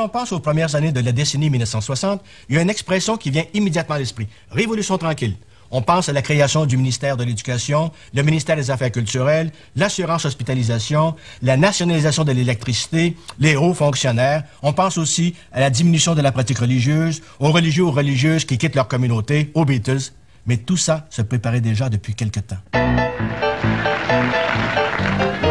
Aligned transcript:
l'on 0.00 0.08
pense 0.08 0.32
aux 0.32 0.40
premières 0.40 0.74
années 0.76 0.92
de 0.92 1.00
la 1.00 1.12
décennie 1.12 1.50
1960, 1.50 2.22
il 2.48 2.56
y 2.56 2.58
a 2.58 2.62
une 2.62 2.70
expression 2.70 3.18
qui 3.18 3.30
vient 3.30 3.44
immédiatement 3.52 3.96
à 3.96 3.98
l'esprit. 3.98 4.28
Révolution 4.50 4.96
tranquille. 4.96 5.36
On 5.70 5.82
pense 5.82 6.08
à 6.08 6.14
la 6.14 6.22
création 6.22 6.64
du 6.64 6.78
ministère 6.78 7.18
de 7.18 7.22
l'Éducation, 7.22 7.92
le 8.14 8.22
ministère 8.22 8.56
des 8.56 8.70
Affaires 8.70 8.90
culturelles, 8.90 9.52
l'assurance 9.76 10.24
hospitalisation, 10.24 11.14
la 11.42 11.58
nationalisation 11.58 12.24
de 12.24 12.32
l'électricité, 12.32 13.14
les 13.38 13.56
hauts 13.56 13.74
fonctionnaires. 13.74 14.42
On 14.62 14.72
pense 14.72 14.96
aussi 14.96 15.34
à 15.52 15.60
la 15.60 15.68
diminution 15.68 16.14
de 16.14 16.22
la 16.22 16.32
pratique 16.32 16.58
religieuse, 16.58 17.20
aux 17.38 17.52
religieux 17.52 17.84
ou 17.84 17.92
religieuses 17.92 18.46
qui 18.46 18.56
quittent 18.56 18.74
leur 18.74 18.88
communauté, 18.88 19.50
aux 19.54 19.66
Beatles. 19.66 20.12
Mais 20.46 20.56
tout 20.56 20.78
ça 20.78 21.06
se 21.10 21.20
préparait 21.22 21.60
déjà 21.60 21.90
depuis 21.90 22.14
quelque 22.14 22.40
temps. 22.40 22.56
Je 22.72 22.78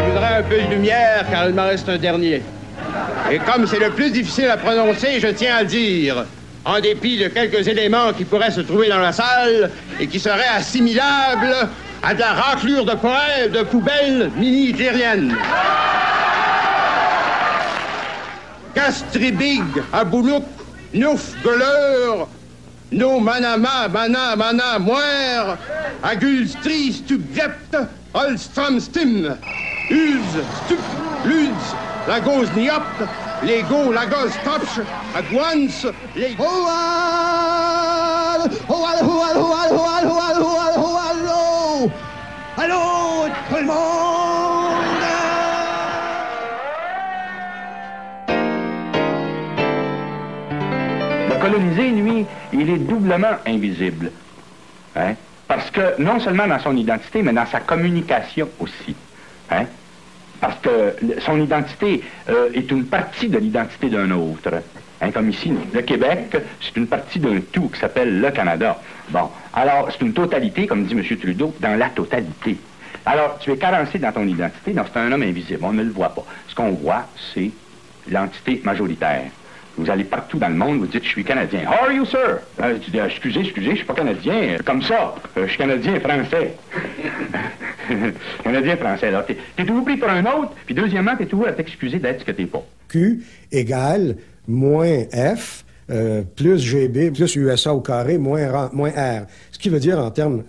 voudrais 0.10 0.38
un 0.40 0.44
peu 0.44 0.60
de 0.60 0.74
lumière 0.74 1.26
car 1.30 1.48
il 1.48 1.56
m'en 1.56 1.68
reste 1.68 1.88
un 1.88 1.98
dernier. 2.00 2.42
Et 3.32 3.40
comme 3.40 3.68
c'est 3.68 3.80
le 3.80 3.92
plus 3.92 4.12
difficile 4.12 4.50
à 4.50 4.58
prononcer, 4.58 5.20
je 5.20 5.28
tiens 5.28 5.58
à 5.58 5.62
le 5.62 5.68
dire. 5.68 6.26
En 6.66 6.80
dépit 6.80 7.18
de 7.18 7.28
quelques 7.28 7.68
éléments 7.68 8.12
qui 8.14 8.26
pourraient 8.26 8.52
se 8.52 8.62
trouver 8.62 8.90
dans 8.90 9.00
la 9.00 9.12
salle 9.12 9.72
et 10.00 10.08
qui 10.08 10.20
seraient 10.20 10.56
assimilables 10.56 11.70
à 12.04 12.14
de 12.14 12.20
la 12.20 12.34
raclure 12.34 12.86
de 12.86 12.96
poêle 12.96 13.52
de 13.52 13.62
poubelles 13.64 14.32
mini-hitlériennes. 14.36 15.36
Castribig, 18.74 19.64
Aboulouk, 19.92 20.44
Nouf, 20.94 21.34
Gueuleur, 21.44 22.28
No 22.92 23.20
Manama, 23.20 23.88
Mana, 23.88 24.36
Mana, 24.36 24.80
Moire, 24.80 25.58
Agulstri, 26.04 26.94
Stim, 26.94 27.18
Stup, 30.66 30.80
Luz, 31.26 31.76
la 32.10 32.20
gauze 32.20 32.52
niop, 32.56 32.82
les 33.44 33.62
go, 33.70 33.92
la 33.92 34.08
gauze 34.08 34.34
topch, 34.44 34.80
à 35.16 35.22
guans, 35.22 35.92
les... 36.16 36.36
Hoal! 36.40 37.70
Hoal, 38.68 38.98
hoal, 39.04 39.38
hoal, 39.38 39.72
hoal, 39.72 40.06
hoal, 40.08 40.38
hoal, 40.42 40.74
hoal, 40.82 41.92
Allô, 42.58 43.30
tout 43.48 43.58
le 43.58 43.66
monde! 43.66 44.74
Le 51.30 51.36
colonisé, 51.40 51.90
lui, 51.92 52.26
il 52.54 52.70
est 52.72 52.80
doublement 52.80 53.38
invisible. 53.46 54.12
Hein? 54.96 55.14
Parce 55.48 55.70
que 55.70 56.02
non 56.02 56.20
seulement 56.20 56.48
dans 56.48 56.60
son 56.60 56.76
identité, 56.76 57.22
mais 57.22 57.34
dans 57.34 57.46
sa 57.46 57.60
communication 57.60 58.50
aussi. 58.60 58.96
Hein? 59.52 59.66
Parce 60.40 60.60
que 60.60 60.96
son 61.20 61.40
identité 61.40 62.02
euh, 62.30 62.50
est 62.54 62.70
une 62.72 62.86
partie 62.86 63.28
de 63.28 63.38
l'identité 63.38 63.90
d'un 63.90 64.10
autre. 64.12 64.52
Hein, 65.02 65.12
comme 65.12 65.30
ici, 65.30 65.54
le 65.74 65.82
Québec, 65.82 66.36
c'est 66.62 66.76
une 66.76 66.88
partie 66.88 67.20
d'un 67.20 67.40
tout 67.40 67.70
qui 67.70 67.80
s'appelle 67.80 68.20
le 68.20 68.32
Canada. 68.32 68.80
Bon, 69.10 69.30
alors 69.54 69.90
c'est 69.92 70.02
une 70.02 70.14
totalité, 70.14 70.68
comme 70.68 70.86
dit 70.86 70.94
M. 70.94 71.04
Trudeau, 71.18 71.54
dans 71.60 71.78
la 71.78 71.90
totalité. 71.90 72.58
Alors, 73.06 73.38
tu 73.40 73.52
es 73.52 73.58
carencé 73.58 73.98
dans 73.98 74.12
ton 74.12 74.28
identité, 74.28 74.72
donc 74.72 74.88
c'est 74.92 75.00
un 75.00 75.12
homme 75.12 75.24
invisible, 75.24 75.60
on 75.64 75.72
ne 75.72 75.84
le 75.84 75.92
voit 75.92 76.10
pas. 76.10 76.26
Ce 76.48 76.56
qu'on 76.56 76.72
voit, 76.72 77.06
c'est 77.34 77.52
l'entité 78.10 78.62
majoritaire. 78.64 79.32
Vous 79.80 79.90
allez 79.90 80.04
partout 80.04 80.38
dans 80.38 80.50
le 80.50 80.56
monde, 80.56 80.80
vous 80.80 80.88
dites, 80.88 81.06
je 81.06 81.08
suis 81.08 81.24
Canadien. 81.24 81.62
How 81.62 81.86
are 81.86 81.92
you, 81.94 82.04
sir? 82.06 82.40
Euh, 82.62 82.78
tu 82.82 82.92
dis, 82.92 82.98
excusez, 82.98 83.40
excusez, 83.40 83.72
je 83.72 83.76
suis 83.78 83.86
pas 83.86 83.94
Canadien. 83.94 84.58
Comme 84.66 84.82
ça, 84.82 85.16
euh, 85.38 85.44
je 85.46 85.48
suis 85.48 85.58
Canadien 85.58 85.98
français. 86.02 86.54
Canadien 88.44 88.76
français. 88.76 89.08
Alors, 89.08 89.26
t'es, 89.26 89.38
es 89.58 89.64
toujours 89.64 89.86
pris 89.86 89.96
pour 89.96 90.10
un 90.10 90.26
autre, 90.26 90.52
puis 90.66 90.76
deuxièmement, 90.76 91.16
t'es 91.18 91.28
toujours 91.28 91.48
à 91.48 91.54
t'excuser 91.54 91.98
d'être 91.98 92.20
ce 92.20 92.26
que 92.26 92.32
t'es 92.32 92.46
pas. 92.46 92.62
Q 92.90 93.24
égale 93.54 94.18
moins 94.50 95.06
F 95.14 95.64
euh, 95.90 96.24
plus 96.36 96.60
GB 96.60 97.12
plus 97.12 97.34
USA 97.38 97.74
au 97.74 97.80
carré 97.80 98.18
moins 98.18 98.48
R. 98.48 99.26
Ce 99.54 99.60
qui 99.60 99.70
veut 99.70 99.80
dire, 99.80 99.98
en 99.98 100.12
termes 100.12 100.44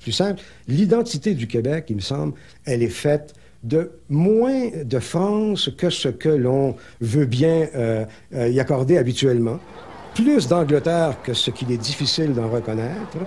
plus 0.00 0.12
simples, 0.12 0.40
l'identité 0.68 1.34
du 1.34 1.46
Québec, 1.46 1.84
il 1.90 1.96
me 1.96 2.00
semble, 2.00 2.32
elle 2.64 2.82
est 2.82 2.88
faite 2.88 3.34
de 3.62 3.90
moins 4.08 4.68
de 4.84 4.98
France 4.98 5.70
que 5.76 5.90
ce 5.90 6.08
que 6.08 6.28
l'on 6.28 6.76
veut 7.00 7.26
bien 7.26 7.66
euh, 7.74 8.04
euh, 8.34 8.48
y 8.48 8.60
accorder 8.60 8.96
habituellement, 8.96 9.58
plus 10.14 10.48
d'Angleterre 10.48 11.16
que 11.22 11.34
ce 11.34 11.50
qu'il 11.50 11.70
est 11.70 11.76
difficile 11.78 12.32
d'en 12.32 12.48
reconnaître, 12.48 13.18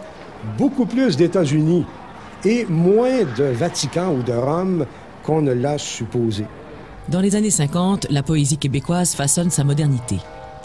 beaucoup 0.57 0.85
plus 0.85 1.15
d'États-Unis 1.17 1.85
et 2.45 2.65
moins 2.65 3.23
de 3.37 3.43
Vatican 3.43 4.13
ou 4.13 4.23
de 4.23 4.33
Rome 4.33 4.85
qu'on 5.23 5.41
ne 5.41 5.53
l'a 5.53 5.77
supposé. 5.77 6.45
Dans 7.09 7.21
les 7.21 7.35
années 7.35 7.51
50, 7.51 8.07
la 8.09 8.23
poésie 8.23 8.57
québécoise 8.57 9.13
façonne 9.13 9.49
sa 9.49 9.63
modernité. 9.63 10.17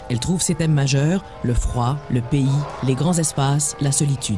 Elle 0.09 0.19
trouve 0.19 0.41
ses 0.41 0.55
thèmes 0.55 0.73
majeurs, 0.73 1.23
le 1.43 1.53
froid, 1.53 1.97
le 2.09 2.21
pays, 2.21 2.47
les 2.83 2.95
grands 2.95 3.17
espaces, 3.17 3.75
la 3.79 3.91
solitude. 3.91 4.37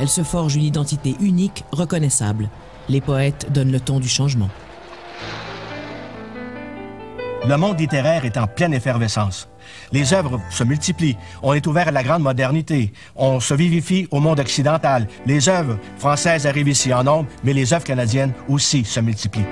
Elle 0.00 0.08
se 0.08 0.22
forge 0.22 0.56
une 0.56 0.64
identité 0.64 1.16
unique, 1.20 1.64
reconnaissable. 1.72 2.50
Les 2.88 3.00
poètes 3.00 3.52
donnent 3.52 3.72
le 3.72 3.80
ton 3.80 4.00
du 4.00 4.08
changement. 4.08 4.48
Le 7.46 7.56
monde 7.56 7.78
littéraire 7.78 8.24
est 8.24 8.36
en 8.36 8.46
pleine 8.46 8.74
effervescence. 8.74 9.48
Les 9.92 10.12
œuvres 10.12 10.40
se 10.50 10.64
multiplient. 10.64 11.16
On 11.42 11.54
est 11.54 11.66
ouvert 11.66 11.88
à 11.88 11.92
la 11.92 12.02
grande 12.02 12.22
modernité. 12.22 12.92
On 13.16 13.40
se 13.40 13.54
vivifie 13.54 14.08
au 14.10 14.20
monde 14.20 14.40
occidental. 14.40 15.06
Les 15.24 15.48
œuvres 15.48 15.78
françaises 15.98 16.46
arrivent 16.46 16.68
ici 16.68 16.92
en 16.92 17.04
nombre, 17.04 17.28
mais 17.44 17.52
les 17.52 17.72
œuvres 17.72 17.84
canadiennes 17.84 18.32
aussi 18.48 18.84
se 18.84 19.00
multiplient. 19.00 19.46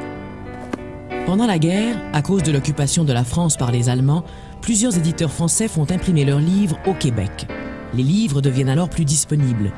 Pendant 1.27 1.47
la 1.47 1.59
guerre, 1.59 1.97
à 2.13 2.23
cause 2.23 2.43
de 2.43 2.53
l'occupation 2.53 3.05
de 3.05 3.13
la 3.13 3.25
France 3.25 3.57
par 3.57 3.71
les 3.71 3.89
Allemands, 3.89 4.25
plusieurs 4.63 4.97
éditeurs 4.97 5.33
français 5.33 5.69
font 5.69 5.91
imprimer 5.91 6.25
leurs 6.25 6.41
livres 6.41 6.79
au 6.87 6.95
Québec. 6.95 7.47
Les 7.95 8.03
livres 8.03 8.41
deviennent 8.41 8.69
alors 8.69 8.91
plus 8.91 9.05
disponibles. 9.05 9.73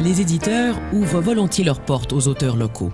Les 0.00 0.20
éditeurs 0.20 0.80
ouvrent 0.92 1.20
volontiers 1.20 1.64
leurs 1.64 1.80
portes 1.80 2.12
aux 2.12 2.26
auteurs 2.26 2.56
locaux. 2.56 2.92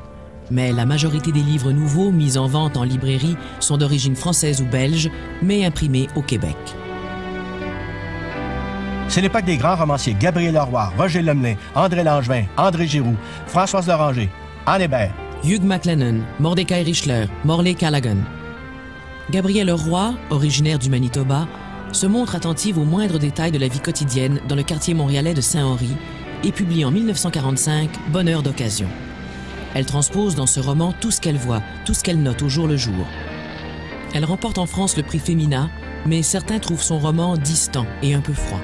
Mais 0.51 0.73
la 0.73 0.87
majorité 0.87 1.33
des 1.33 1.41
livres 1.41 1.73
nouveaux 1.73 2.11
mis 2.11 2.37
en 2.39 2.47
vente 2.47 2.77
en 2.77 2.85
librairie 2.85 3.37
sont 3.61 3.77
d'origine 3.77 4.17
française 4.17 4.61
ou 4.61 4.67
belge, 4.67 5.11
mais 5.43 5.65
imprimés 5.65 6.09
au 6.17 6.23
Québec. 6.23 6.57
C'est 9.09 9.23
l'époque 9.23 9.45
des 9.45 9.57
grands 9.57 9.77
romanciers 9.77 10.17
Gabriel 10.19 10.55
Leroy, 10.55 10.93
Roger 10.99 11.23
Lemelin, 11.23 11.55
André 11.75 12.05
Langevin, 12.05 12.45
André 12.59 12.87
Giroux, 12.87 13.17
Françoise 13.47 13.89
Loranger, 13.89 14.29
Anne 14.67 14.83
Hébert. 14.83 15.15
Hugh 15.45 15.63
McLennan, 15.63 16.23
Mordecai 16.41 16.83
Richler, 16.83 17.27
Morley 17.45 17.75
Callaghan. 17.75 18.19
Gabrielle 19.31 19.71
Roy, 19.71 20.15
originaire 20.31 20.79
du 20.79 20.91
Manitoba, 20.91 21.47
se 21.93 22.07
montre 22.07 22.35
attentive 22.35 22.79
aux 22.79 22.85
moindres 22.85 23.19
détails 23.19 23.53
de 23.53 23.59
la 23.59 23.69
vie 23.69 23.81
quotidienne 23.81 24.41
dans 24.47 24.57
le 24.57 24.63
quartier 24.63 24.95
montréalais 24.95 25.35
de 25.35 25.41
Saint-Henri 25.41 25.97
et 26.45 26.53
publie 26.53 26.85
en 26.85 26.91
1945 26.91 27.91
Bonheur 28.11 28.43
d'occasion. 28.43 28.89
Elle 29.75 29.87
transpose 29.87 30.35
dans 30.35 30.47
ce 30.47 30.61
roman 30.61 30.95
tout 31.01 31.11
ce 31.11 31.21
qu'elle 31.21 31.37
voit, 31.37 31.63
tout 31.85 31.95
ce 31.95 32.03
qu'elle 32.03 32.23
note 32.23 32.43
au 32.43 32.49
jour 32.49 32.67
le 32.67 32.77
jour. 32.77 33.07
Elle 34.15 34.25
remporte 34.25 34.59
en 34.59 34.67
France 34.67 34.97
le 34.97 35.03
prix 35.03 35.19
Femina, 35.19 35.71
mais 36.07 36.23
certains 36.23 36.59
trouvent 36.59 36.83
son 36.83 36.99
roman 36.99 37.37
distant 37.37 37.87
et 38.03 38.15
un 38.15 38.21
peu 38.21 38.33
froid. 38.33 38.61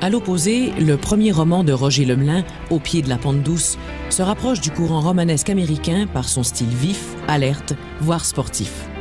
À 0.00 0.10
l'opposé, 0.10 0.72
le 0.80 0.96
premier 0.96 1.30
roman 1.30 1.62
de 1.62 1.72
Roger 1.72 2.04
Lemelin, 2.04 2.44
Au 2.70 2.80
pied 2.80 3.02
de 3.02 3.08
la 3.08 3.18
pente 3.18 3.42
douce, 3.42 3.78
se 4.10 4.22
rapproche 4.22 4.60
du 4.60 4.72
courant 4.72 5.00
romanesque 5.00 5.48
américain 5.48 6.08
par 6.12 6.28
son 6.28 6.42
style 6.42 6.66
vif, 6.66 7.14
alerte, 7.28 7.74
voire 8.00 8.24
sportif. 8.24 8.91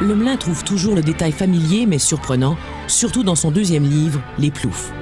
Lemelin 0.00 0.36
trouve 0.36 0.64
toujours 0.64 0.96
le 0.96 1.02
détail 1.02 1.32
familier 1.32 1.86
mais 1.86 1.98
surprenant, 1.98 2.56
surtout 2.88 3.22
dans 3.22 3.36
son 3.36 3.50
deuxième 3.50 3.84
livre, 3.84 4.20
Les 4.38 4.50
Ploufs. 4.50 4.92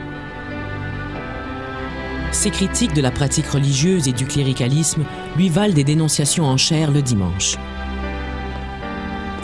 Ses 2.31 2.51
critiques 2.51 2.95
de 2.95 3.01
la 3.01 3.11
pratique 3.11 3.47
religieuse 3.47 4.09
et 4.09 4.13
du 4.13 4.27
cléricalisme 4.27 5.05
lui 5.37 5.49
valent 5.49 5.75
des 5.75 5.85
dénonciations 5.85 6.45
en 6.45 6.57
chair 6.57 6.91
le 6.91 7.03
dimanche. 7.03 7.57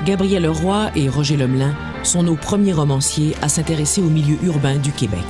Gabriel 0.05 0.49
Roy 0.49 0.91
et 0.97 1.09
Roger 1.09 1.37
Lemelin 1.37 1.75
sont 2.03 2.23
nos 2.23 2.37
premiers 2.37 2.73
romanciers 2.73 3.35
à 3.43 3.49
s'intéresser 3.49 4.01
au 4.01 4.09
milieu 4.09 4.37
urbain 4.43 4.77
du 4.77 4.93
Québec. 4.93 5.27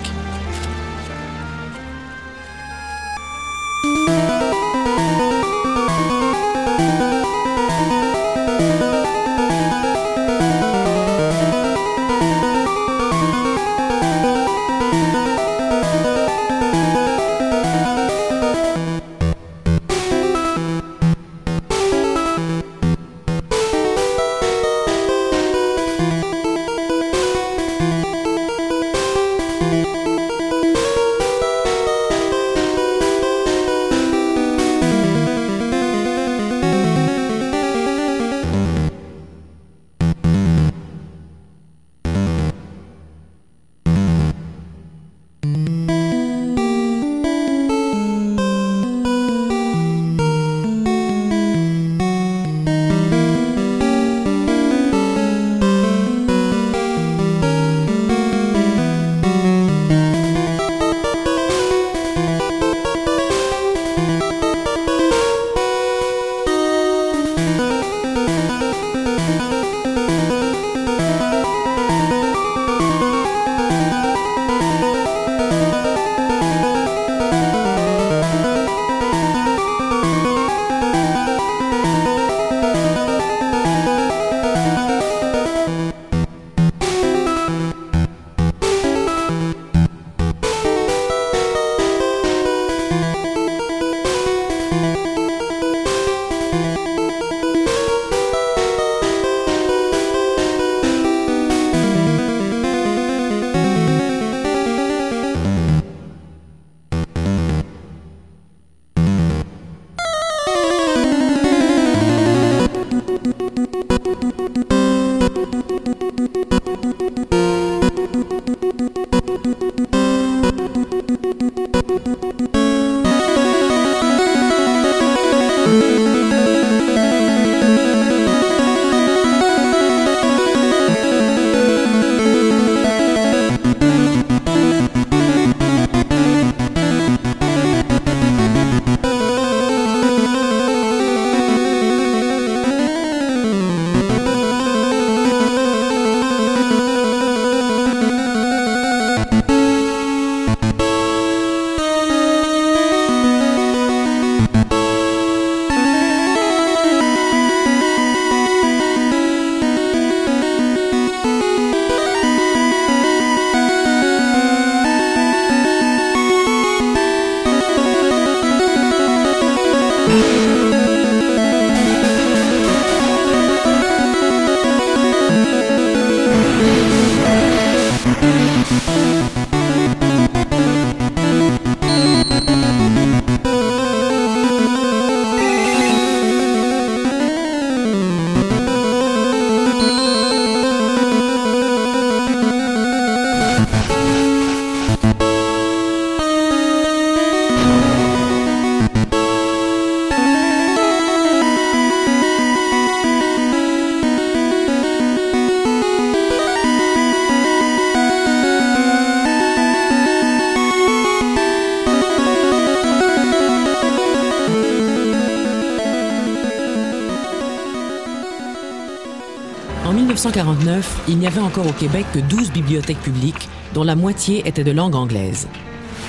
1949, 220.18 221.04
il 221.06 221.18
n'y 221.18 221.28
avait 221.28 221.40
encore 221.40 221.68
au 221.68 221.72
Québec 221.72 222.04
que 222.12 222.18
12 222.18 222.50
bibliothèques 222.50 223.00
publiques, 223.00 223.48
dont 223.72 223.84
la 223.84 223.94
moitié 223.94 224.42
était 224.48 224.64
de 224.64 224.72
langue 224.72 224.96
anglaise. 224.96 225.46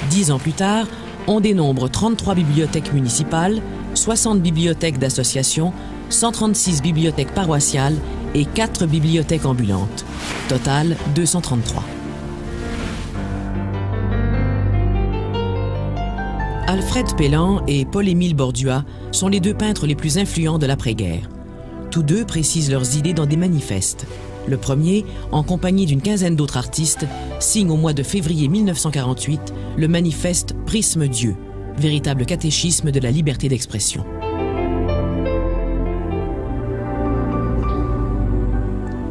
Dix 0.09 0.31
ans 0.31 0.39
plus 0.39 0.53
tard, 0.53 0.87
on 1.27 1.39
dénombre 1.39 1.91
33 1.91 2.33
bibliothèques 2.33 2.91
municipales, 2.91 3.61
60 3.93 4.41
bibliothèques 4.41 4.97
d'associations, 4.97 5.73
136 6.09 6.81
bibliothèques 6.81 7.35
paroissiales 7.35 7.97
et 8.33 8.45
4 8.45 8.87
bibliothèques 8.87 9.45
ambulantes. 9.45 10.03
Total 10.47 10.97
233. 11.13 11.83
Alfred 16.65 17.15
Pellan 17.15 17.61
et 17.67 17.85
Paul-Émile 17.85 18.35
Bordua 18.35 18.85
sont 19.11 19.27
les 19.27 19.39
deux 19.39 19.53
peintres 19.53 19.85
les 19.85 19.95
plus 19.95 20.17
influents 20.17 20.57
de 20.57 20.65
l'après-guerre. 20.65 21.29
Tous 21.91 22.03
deux 22.03 22.23
précisent 22.23 22.69
leurs 22.69 22.97
idées 22.97 23.13
dans 23.13 23.25
des 23.25 23.37
manifestes. 23.37 24.05
Le 24.47 24.57
premier, 24.57 25.05
en 25.31 25.41
compagnie 25.41 25.87
d'une 25.87 26.01
quinzaine 26.01 26.35
d'autres 26.35 26.57
artistes, 26.57 27.05
signe 27.39 27.71
au 27.71 27.77
mois 27.77 27.93
de 27.93 28.03
février 28.03 28.47
1948 28.47 29.53
le 29.75 29.87
manifeste 29.87 30.55
Prisme 30.65 31.07
Dieu, 31.07 31.35
véritable 31.77 32.25
catéchisme 32.25 32.91
de 32.91 32.99
la 32.99 33.09
liberté 33.09 33.49
d'expression. 33.49 34.05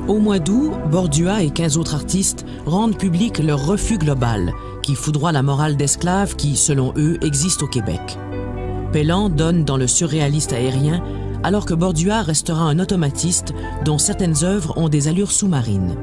Au 0.07 0.21
mois 0.21 0.39
d'août, 0.39 0.73
Bordua 0.91 1.43
et 1.43 1.51
15 1.51 1.79
autres 1.79 1.95
artistes 1.95 2.47
rendent 2.65 2.97
public 2.97 3.41
leur 3.41 3.67
refus 3.67 3.99
global, 3.99 4.53
qui 4.83 4.95
foudroie 4.95 5.33
la 5.33 5.43
morale 5.43 5.77
d'esclaves 5.77 6.37
qui, 6.37 6.57
selon 6.57 6.95
eux, 6.97 7.19
existe 7.23 7.63
au 7.63 7.67
Québec. 7.67 8.19
Pellan 8.93 9.29
donne 9.29 9.65
dans 9.65 9.77
le 9.77 9.87
surréaliste 9.87 10.55
aérien, 10.55 11.03
alors 11.43 11.67
que 11.67 11.75
Bordua 11.75 12.23
restera 12.23 12.63
un 12.63 12.79
automatiste 12.79 13.55
dont 13.85 13.99
certaines 13.99 14.45
œuvres 14.45 14.77
ont 14.77 14.89
des 14.89 15.09
allures 15.09 15.33
sous-marines. 15.33 15.97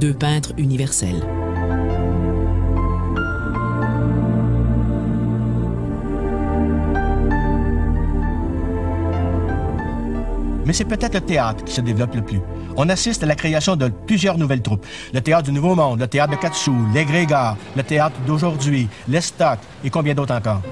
Deux 0.00 0.14
peintres 0.14 0.52
universels. 0.56 1.24
Mais 10.66 10.72
c'est 10.72 10.84
peut-être 10.84 11.14
le 11.14 11.20
théâtre 11.20 11.62
qui 11.64 11.74
se 11.74 11.80
développe 11.80 12.14
le 12.14 12.22
plus. 12.22 12.40
On 12.76 12.88
assiste 12.88 13.22
à 13.22 13.26
la 13.26 13.34
création 13.34 13.76
de 13.76 13.88
plusieurs 13.88 14.38
nouvelles 14.38 14.62
troupes. 14.62 14.84
Le 15.12 15.20
théâtre 15.20 15.44
du 15.44 15.52
Nouveau 15.52 15.74
Monde, 15.74 16.00
le 16.00 16.08
théâtre 16.08 16.32
de 16.32 16.40
Katsou, 16.40 16.74
les 16.92 17.04
Grégards, 17.04 17.56
le 17.76 17.82
théâtre 17.82 18.16
d'aujourd'hui, 18.26 18.88
les 19.06 19.20
Stocks 19.20 19.60
et 19.84 19.90
combien 19.90 20.14
d'autres 20.14 20.34
encore. 20.34 20.62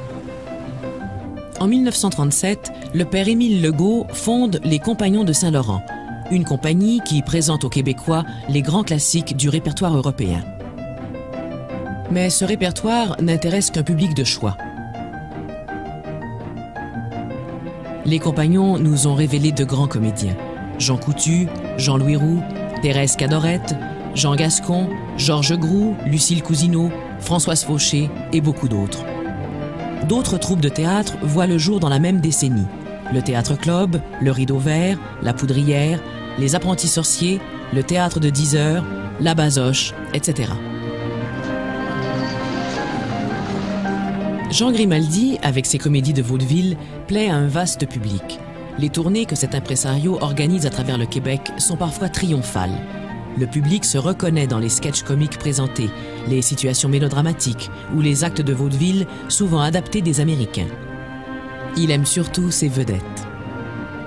En 1.62 1.68
1937, 1.68 2.72
le 2.92 3.04
père 3.04 3.28
Émile 3.28 3.62
Legault 3.62 4.04
fonde 4.12 4.58
les 4.64 4.80
Compagnons 4.80 5.22
de 5.22 5.32
Saint-Laurent, 5.32 5.80
une 6.32 6.42
compagnie 6.42 7.00
qui 7.04 7.22
présente 7.22 7.62
aux 7.62 7.68
Québécois 7.68 8.24
les 8.48 8.62
grands 8.62 8.82
classiques 8.82 9.36
du 9.36 9.48
répertoire 9.48 9.96
européen. 9.96 10.44
Mais 12.10 12.30
ce 12.30 12.44
répertoire 12.44 13.16
n'intéresse 13.22 13.70
qu'un 13.70 13.84
public 13.84 14.12
de 14.14 14.24
choix. 14.24 14.56
Les 18.06 18.18
compagnons 18.18 18.76
nous 18.76 19.06
ont 19.06 19.14
révélé 19.14 19.52
de 19.52 19.62
grands 19.62 19.86
comédiens. 19.86 20.36
Jean 20.80 20.96
Coutu, 20.96 21.46
Jean-Louis 21.78 22.16
Roux, 22.16 22.42
Thérèse 22.82 23.14
Cadorette, 23.14 23.76
Jean 24.16 24.34
Gascon, 24.34 24.88
Georges 25.16 25.56
Groux, 25.56 25.94
Lucille 26.06 26.42
Cousineau, 26.42 26.90
Françoise 27.20 27.62
Fauché 27.62 28.10
et 28.32 28.40
beaucoup 28.40 28.66
d'autres. 28.66 29.04
D'autres 30.08 30.38
troupes 30.38 30.60
de 30.60 30.68
théâtre 30.68 31.16
voient 31.22 31.46
le 31.46 31.58
jour 31.58 31.78
dans 31.78 31.88
la 31.88 32.00
même 32.00 32.20
décennie. 32.20 32.66
Le 33.12 33.22
Théâtre 33.22 33.56
Club, 33.56 34.00
le 34.20 34.30
Rideau 34.30 34.58
Vert, 34.58 34.98
la 35.22 35.32
Poudrière, 35.32 36.00
les 36.38 36.54
Apprentis 36.54 36.88
Sorciers, 36.88 37.40
le 37.72 37.82
Théâtre 37.82 38.18
de 38.18 38.30
10 38.30 38.56
heures, 38.56 38.84
la 39.20 39.34
Basoche, 39.34 39.94
etc. 40.12 40.50
Jean 44.50 44.72
Grimaldi, 44.72 45.38
avec 45.42 45.66
ses 45.66 45.78
comédies 45.78 46.12
de 46.12 46.22
vaudeville, 46.22 46.76
plaît 47.06 47.28
à 47.28 47.36
un 47.36 47.46
vaste 47.46 47.88
public. 47.88 48.40
Les 48.78 48.88
tournées 48.88 49.26
que 49.26 49.36
cet 49.36 49.54
impresario 49.54 50.18
organise 50.20 50.66
à 50.66 50.70
travers 50.70 50.98
le 50.98 51.06
Québec 51.06 51.52
sont 51.58 51.76
parfois 51.76 52.08
triomphales. 52.08 52.78
Le 53.38 53.46
public 53.46 53.84
se 53.84 53.96
reconnaît 53.96 54.46
dans 54.46 54.58
les 54.58 54.68
sketchs 54.68 55.02
comiques 55.02 55.38
présentés, 55.38 55.90
les 56.28 56.42
situations 56.42 56.88
mélodramatiques 56.88 57.70
ou 57.94 58.00
les 58.00 58.24
actes 58.24 58.42
de 58.42 58.52
vaudeville 58.52 59.06
souvent 59.28 59.60
adaptés 59.60 60.02
des 60.02 60.20
Américains. 60.20 60.68
Il 61.76 61.90
aime 61.90 62.04
surtout 62.04 62.50
ses 62.50 62.68
vedettes. 62.68 63.00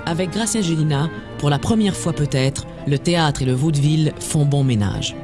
Avec 0.05 0.29
Gracien 0.29 0.61
Gélina, 0.61 1.09
pour 1.39 1.49
la 1.49 1.57
première 1.57 1.95
fois 1.95 2.13
peut-être, 2.13 2.67
le 2.85 2.99
théâtre 2.99 3.41
et 3.41 3.45
le 3.45 3.53
vaudeville 3.53 4.13
font 4.19 4.45
bon 4.45 4.63
ménage. 4.63 5.15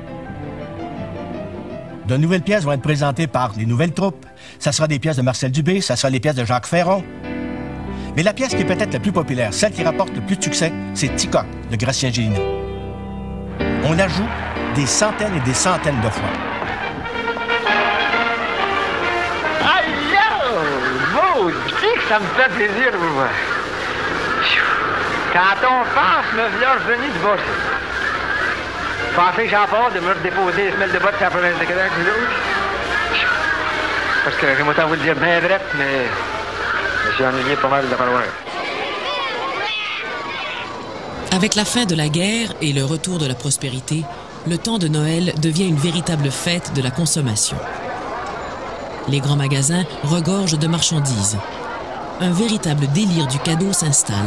De 2.07 2.17
nouvelles 2.17 2.41
pièces 2.41 2.63
vont 2.63 2.71
être 2.71 2.81
présentées 2.81 3.27
par 3.27 3.53
les 3.55 3.67
nouvelles 3.67 3.93
troupes. 3.93 4.25
Ça 4.57 4.71
sera 4.71 4.87
des 4.87 4.97
pièces 4.97 5.17
de 5.17 5.21
Marcel 5.21 5.51
Dubé, 5.51 5.79
ça 5.79 5.95
sera 5.95 6.09
les 6.09 6.19
pièces 6.19 6.35
de 6.35 6.43
Jacques 6.43 6.65
Ferron. 6.65 7.03
Mais 8.15 8.23
la 8.23 8.33
pièce 8.33 8.49
qui 8.49 8.61
est 8.61 8.65
peut-être 8.65 8.91
la 8.91 8.99
plus 8.99 9.11
populaire, 9.11 9.53
celle 9.53 9.71
qui 9.71 9.83
rapporte 9.83 10.13
le 10.15 10.21
plus 10.21 10.35
de 10.35 10.43
succès, 10.43 10.73
c'est 10.95 11.15
Ticoc 11.15 11.45
de 11.69 11.75
Gracien 11.75 12.11
Gélina. 12.11 12.39
On 13.91 13.93
la 13.93 14.07
joue 14.07 14.27
des 14.73 14.85
centaines 14.85 15.35
et 15.35 15.41
des 15.41 15.53
centaines 15.53 15.99
de 15.99 16.09
fois. 16.09 16.29
Aïe! 19.65 20.17
Vous 21.11 21.51
dites 21.51 21.95
que 21.95 22.07
ça 22.07 22.19
me 22.19 22.25
fait 22.37 22.49
plaisir 22.55 22.91
vous. 22.97 23.21
Quand 25.33 25.67
on 25.67 25.83
pense, 25.93 26.33
me 26.37 26.57
voilà 26.57 26.73
revenu 26.75 27.09
du 27.09 27.19
bosser. 27.19 27.43
Pensez 29.13 29.43
que 29.43 29.49
j'en 29.49 29.67
parle 29.67 29.91
de 29.91 29.99
me 29.99 30.13
redéposer 30.13 30.67
les 30.67 30.71
semelles 30.71 30.93
de 30.93 30.99
bottes 30.99 31.15
sur 31.15 31.25
la 31.25 31.29
province 31.29 31.59
de 31.59 31.65
Québec, 31.65 31.91
vous 31.97 32.07
autres? 32.07 32.31
Parce 34.23 34.37
que 34.37 34.47
j'aime 34.55 34.69
autant 34.69 34.87
vous 34.87 34.93
le 34.93 34.99
dire 34.99 35.15
bien 35.15 35.41
drette, 35.41 35.67
mais 35.77 36.07
je 37.09 37.15
suis 37.15 37.25
ennuyé 37.25 37.57
pas 37.57 37.67
mal 37.67 37.89
de 37.89 37.95
parloir. 37.95 38.23
Avec 41.33 41.55
la 41.55 41.63
fin 41.63 41.85
de 41.85 41.95
la 41.95 42.09
guerre 42.09 42.53
et 42.61 42.73
le 42.73 42.83
retour 42.83 43.17
de 43.17 43.25
la 43.25 43.35
prospérité, 43.35 44.03
le 44.47 44.57
temps 44.57 44.77
de 44.77 44.89
Noël 44.89 45.33
devient 45.41 45.65
une 45.65 45.77
véritable 45.77 46.29
fête 46.29 46.73
de 46.75 46.81
la 46.81 46.91
consommation. 46.91 47.55
Les 49.07 49.21
grands 49.21 49.37
magasins 49.37 49.85
regorgent 50.03 50.59
de 50.59 50.67
marchandises. 50.67 51.37
Un 52.19 52.31
véritable 52.31 52.87
délire 52.93 53.27
du 53.27 53.39
cadeau 53.39 53.71
s'installe. 53.71 54.17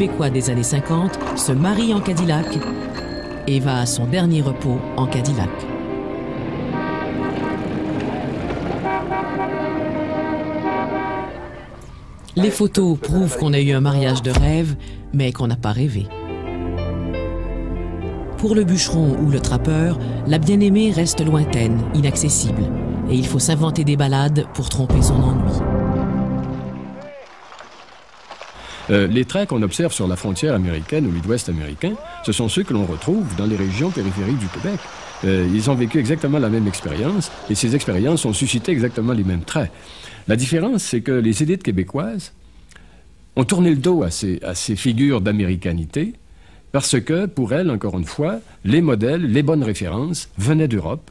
Des 0.00 0.48
années 0.48 0.62
50 0.62 1.18
se 1.36 1.52
marie 1.52 1.92
en 1.92 2.00
Cadillac 2.00 2.46
et 3.46 3.60
va 3.60 3.80
à 3.80 3.86
son 3.86 4.06
dernier 4.06 4.40
repos 4.40 4.78
en 4.96 5.06
Cadillac. 5.06 5.50
Les 12.34 12.50
photos 12.50 12.98
prouvent 12.98 13.36
qu'on 13.36 13.52
a 13.52 13.60
eu 13.60 13.72
un 13.72 13.80
mariage 13.80 14.22
de 14.22 14.30
rêve, 14.30 14.74
mais 15.12 15.32
qu'on 15.32 15.48
n'a 15.48 15.56
pas 15.56 15.72
rêvé. 15.72 16.06
Pour 18.38 18.54
le 18.54 18.64
bûcheron 18.64 19.18
ou 19.22 19.30
le 19.30 19.40
trappeur, 19.40 19.98
la 20.26 20.38
bien-aimée 20.38 20.92
reste 20.92 21.22
lointaine, 21.22 21.78
inaccessible, 21.92 22.62
et 23.10 23.16
il 23.16 23.26
faut 23.26 23.38
s'inventer 23.38 23.84
des 23.84 23.98
balades 23.98 24.46
pour 24.54 24.70
tromper 24.70 25.02
son 25.02 25.16
ennui. 25.16 25.69
Euh, 28.90 29.06
les 29.06 29.24
traits 29.24 29.48
qu'on 29.48 29.62
observe 29.62 29.92
sur 29.92 30.08
la 30.08 30.16
frontière 30.16 30.54
américaine 30.54 31.06
au 31.06 31.10
Midwest 31.10 31.48
américain, 31.48 31.94
ce 32.24 32.32
sont 32.32 32.48
ceux 32.48 32.64
que 32.64 32.72
l'on 32.72 32.86
retrouve 32.86 33.36
dans 33.36 33.46
les 33.46 33.56
régions 33.56 33.90
périphériques 33.90 34.38
du 34.38 34.48
Québec. 34.48 34.80
Euh, 35.24 35.48
ils 35.52 35.70
ont 35.70 35.74
vécu 35.74 35.98
exactement 35.98 36.38
la 36.38 36.48
même 36.48 36.66
expérience 36.66 37.30
et 37.48 37.54
ces 37.54 37.76
expériences 37.76 38.24
ont 38.24 38.32
suscité 38.32 38.72
exactement 38.72 39.12
les 39.12 39.24
mêmes 39.24 39.44
traits. 39.44 39.70
La 40.26 40.36
différence, 40.36 40.82
c'est 40.82 41.02
que 41.02 41.12
les 41.12 41.42
élites 41.42 41.62
québécoises 41.62 42.32
ont 43.36 43.44
tourné 43.44 43.70
le 43.70 43.76
dos 43.76 44.02
à 44.02 44.10
ces, 44.10 44.40
à 44.42 44.54
ces 44.54 44.76
figures 44.76 45.20
d'américanité 45.20 46.14
parce 46.72 47.00
que, 47.00 47.26
pour 47.26 47.52
elles, 47.52 47.70
encore 47.70 47.98
une 47.98 48.04
fois, 48.04 48.40
les 48.64 48.80
modèles, 48.80 49.22
les 49.22 49.42
bonnes 49.42 49.64
références 49.64 50.28
venaient 50.38 50.68
d'Europe. 50.68 51.10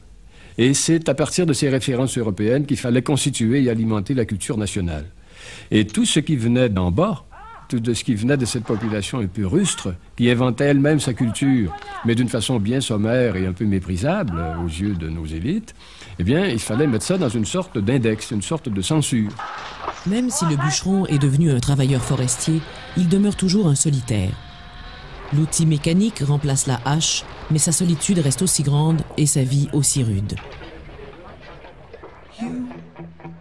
Et 0.58 0.74
c'est 0.74 1.08
à 1.08 1.13
partir 1.13 1.46
de 1.46 1.54
ces 1.54 1.70
références 1.70 2.18
européennes 2.18 2.65
qu'il 2.65 2.78
fallait 2.78 3.02
constituer 3.02 3.63
et 3.63 3.70
alimenter 3.70 4.13
la 4.13 4.26
culture 4.26 4.58
nationale. 4.58 5.06
Et 5.72 5.86
tout 5.86 6.06
ce 6.06 6.20
qui 6.20 6.36
venait 6.36 6.70
d'en 6.70 6.92
bas, 6.92 7.26
tout 7.69 7.79
de 7.79 7.93
ce 7.93 8.03
qui 8.03 8.15
venait 8.15 8.36
de 8.36 8.45
cette 8.45 8.63
population 8.65 9.19
un 9.19 9.27
peu 9.27 9.45
rustre, 9.45 9.93
qui 10.17 10.29
inventait 10.29 10.65
elle-même 10.65 10.99
sa 10.99 11.13
culture, 11.13 11.71
mais 12.03 12.15
d'une 12.15 12.27
façon 12.27 12.60
bien 12.60 12.82
sommaire 12.82 13.36
et 13.36 13.45
un 13.45 13.53
peu 13.53 13.63
méprisable 13.63 14.43
aux 14.62 14.67
yeux 14.67 14.95
de 14.95 15.08
nos 15.08 15.25
élites, 15.25 15.75
eh 16.17 16.23
bien, 16.23 16.47
il 16.47 16.60
fallait 16.60 16.88
mettre 16.88 17.05
ça 17.05 17.19
dans 17.19 17.29
une 17.29 17.45
sorte 17.45 17.77
d'index, 17.77 18.32
une 18.32 18.41
sorte 18.41 18.69
de 18.69 18.82
censure. 18.82 19.29
Même 20.08 20.32
si 20.32 20.45
le 20.45 20.55
bûcheron 20.58 21.05
est 21.05 21.19
devenu 21.19 21.51
un 21.51 21.60
travailleur 21.60 22.01
forestier, 22.01 22.60
il 22.97 23.08
demeure 23.08 23.36
toujours 23.36 23.67
un 23.67 23.75
solitaire. 23.75 24.32
L'outil 25.32 25.67
mécanique 25.67 26.23
remplace 26.25 26.65
la 26.65 26.79
hache, 26.86 27.23
mais 27.51 27.60
sa 27.60 27.71
solitude 27.71 28.17
reste 28.17 28.41
aussi 28.41 28.63
grande 28.63 29.01
et 29.15 29.27
sa 29.27 29.43
vie 29.43 29.69
aussi 29.73 30.03
rude. 30.03 30.36
You 32.41 32.67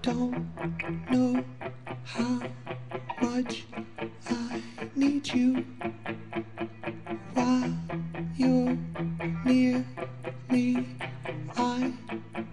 don't 0.02 0.34
know 1.10 1.36
how 2.04 2.24
much 2.24 2.28
I 2.28 2.32
need 2.42 2.57
you 5.38 5.64
while 7.34 7.72
you're 8.36 8.76
near 9.44 9.84
me. 10.50 10.84
I 11.56 11.92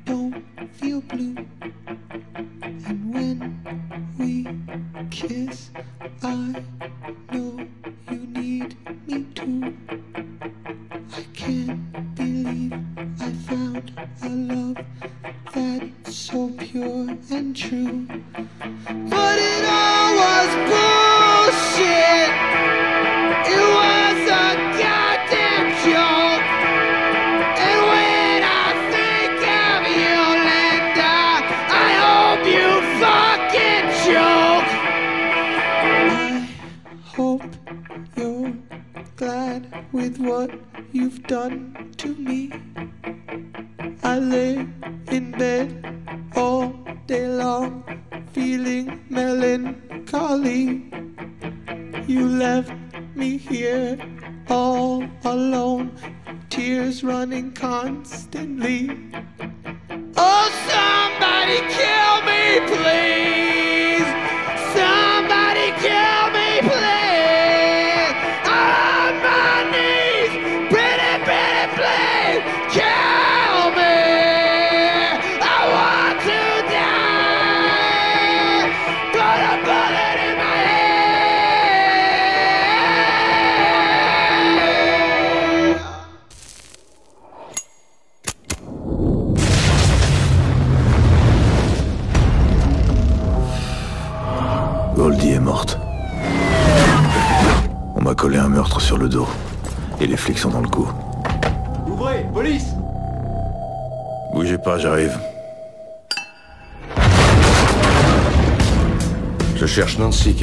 don't 0.06 0.44
feel 0.74 1.02
blue, 1.02 1.36
and 2.88 3.14
when 3.14 3.38
we 4.20 4.48
kiss, 5.10 5.72
I 6.22 6.62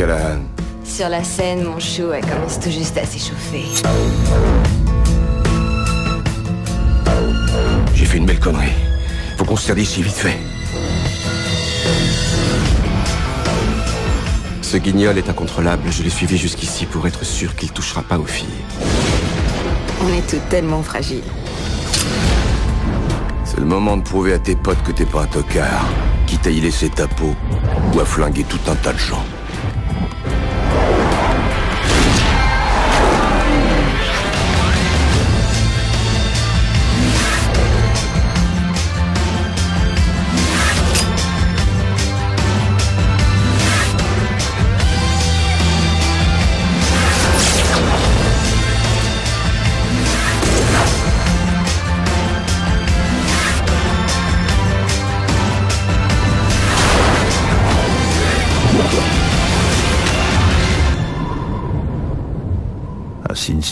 Callahan. 0.02 0.40
Sur 0.84 1.08
la 1.08 1.22
scène, 1.22 1.62
mon 1.62 1.78
chou, 1.78 2.10
elle 2.12 2.26
commence 2.26 2.58
tout 2.58 2.72
juste 2.72 2.98
à 2.98 3.06
s'échauffer. 3.06 3.66
J'ai 7.94 8.04
fait 8.04 8.18
une 8.18 8.26
belle 8.26 8.40
connerie. 8.40 8.72
Faut 9.38 9.44
qu'on 9.44 9.54
se 9.54 9.66
tire 9.66 9.76
d'ici 9.76 10.02
vite 10.02 10.16
fait. 10.16 10.38
Ce 14.60 14.76
guignol 14.76 15.18
est 15.18 15.28
incontrôlable. 15.28 15.84
Je 15.92 16.02
l'ai 16.02 16.10
suivi 16.10 16.36
jusqu'ici 16.36 16.84
pour 16.84 17.06
être 17.06 17.24
sûr 17.24 17.54
qu'il 17.54 17.70
touchera 17.70 18.02
pas 18.02 18.18
aux 18.18 18.26
filles. 18.26 18.48
On 20.04 20.08
est 20.08 20.28
toutes 20.28 20.48
tellement 20.48 20.82
fragiles. 20.82 21.22
C'est 23.44 23.60
le 23.60 23.66
moment 23.66 23.96
de 23.96 24.02
prouver 24.02 24.32
à 24.32 24.40
tes 24.40 24.56
potes 24.56 24.82
que 24.82 24.90
t'es 24.90 25.06
pas 25.06 25.22
un 25.22 25.26
tocard, 25.26 25.86
quitte 26.26 26.48
à 26.48 26.50
y 26.50 26.60
laisser 26.60 26.88
ta 26.88 27.06
peau 27.06 27.36
ou 27.94 28.00
à 28.00 28.04
flinguer 28.04 28.42
tout 28.42 28.58
un 28.68 28.74
tas 28.74 28.94
de 28.94 28.98
gens. 28.98 29.24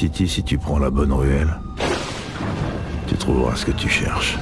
Si 0.00 0.42
tu 0.42 0.56
prends 0.56 0.78
la 0.78 0.88
bonne 0.88 1.12
ruelle, 1.12 1.60
tu 3.06 3.16
trouveras 3.16 3.54
ce 3.54 3.66
que 3.66 3.72
tu 3.72 3.86
cherches. 3.86 4.38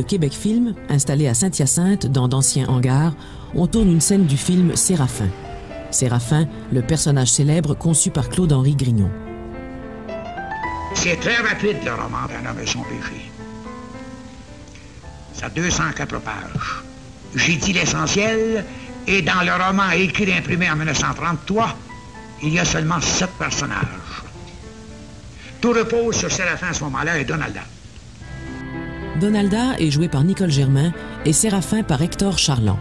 De 0.00 0.06
Québec 0.06 0.32
Film, 0.32 0.74
installés 0.88 1.28
à 1.28 1.34
Saint-Hyacinthe, 1.34 2.06
dans 2.06 2.26
d'anciens 2.26 2.66
hangars, 2.68 3.12
on 3.54 3.66
tourne 3.66 3.90
une 3.90 4.00
scène 4.00 4.24
du 4.24 4.38
film 4.38 4.74
Séraphin. 4.74 5.28
Séraphin, 5.90 6.48
le 6.72 6.80
personnage 6.80 7.30
célèbre 7.30 7.74
conçu 7.74 8.10
par 8.10 8.30
Claude-Henri 8.30 8.76
Grignon. 8.76 9.10
C'est 10.94 11.20
très 11.20 11.36
rapide, 11.36 11.76
le 11.84 11.92
roman 11.92 12.26
d'un 12.28 12.48
homme 12.48 12.60
et 12.62 12.66
son 12.66 12.80
péché. 12.80 13.30
Ça 15.34 15.46
a 15.46 15.50
204 15.50 16.18
pages. 16.20 16.82
J'ai 17.34 17.56
dit 17.56 17.74
l'essentiel, 17.74 18.64
et 19.06 19.20
dans 19.20 19.42
le 19.42 19.52
roman 19.52 19.90
écrit 19.90 20.30
et 20.30 20.34
imprimé 20.38 20.70
en 20.70 20.76
1933, 20.76 21.76
il 22.42 22.54
y 22.54 22.58
a 22.58 22.64
seulement 22.64 23.02
sept 23.02 23.30
personnages. 23.38 24.22
Tout 25.60 25.72
repose 25.72 26.16
sur 26.16 26.32
Séraphin 26.32 26.68
à 26.68 26.72
ce 26.72 26.84
moment-là 26.84 27.18
et 27.18 27.24
Donalda. 27.24 27.60
Donalda 29.20 29.78
est 29.78 29.90
joué 29.90 30.08
par 30.08 30.24
Nicole 30.24 30.50
Germain 30.50 30.92
et 31.26 31.34
Séraphin 31.34 31.82
par 31.82 32.00
Hector 32.00 32.38
Charland. 32.38 32.78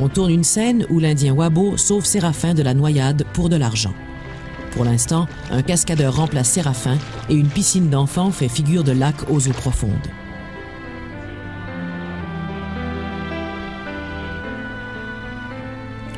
On 0.00 0.08
tourne 0.08 0.30
une 0.30 0.44
scène 0.44 0.86
où 0.90 1.00
l'Indien 1.00 1.34
Wabo 1.34 1.76
sauve 1.76 2.04
Séraphin 2.04 2.54
de 2.54 2.62
la 2.62 2.72
noyade 2.72 3.24
pour 3.32 3.48
de 3.48 3.56
l'argent. 3.56 3.92
Pour 4.70 4.84
l'instant, 4.84 5.26
un 5.50 5.62
cascadeur 5.62 6.16
remplace 6.16 6.50
Séraphin 6.50 6.96
et 7.28 7.34
une 7.34 7.48
piscine 7.48 7.90
d'enfants 7.90 8.30
fait 8.30 8.48
figure 8.48 8.84
de 8.84 8.92
lac 8.92 9.16
aux 9.28 9.48
eaux 9.48 9.52
profondes. 9.52 9.90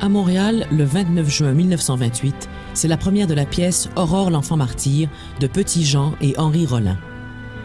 À 0.00 0.08
Montréal, 0.08 0.66
le 0.70 0.84
29 0.84 1.28
juin 1.28 1.52
1928, 1.52 2.48
c'est 2.74 2.88
la 2.88 2.96
première 2.96 3.26
de 3.26 3.34
la 3.34 3.46
pièce 3.46 3.88
Aurore 3.96 4.30
l'enfant 4.30 4.56
martyr 4.56 5.08
de 5.40 5.46
Petit 5.46 5.84
Jean 5.84 6.14
et 6.20 6.34
Henri 6.38 6.66
Rollin. 6.66 6.98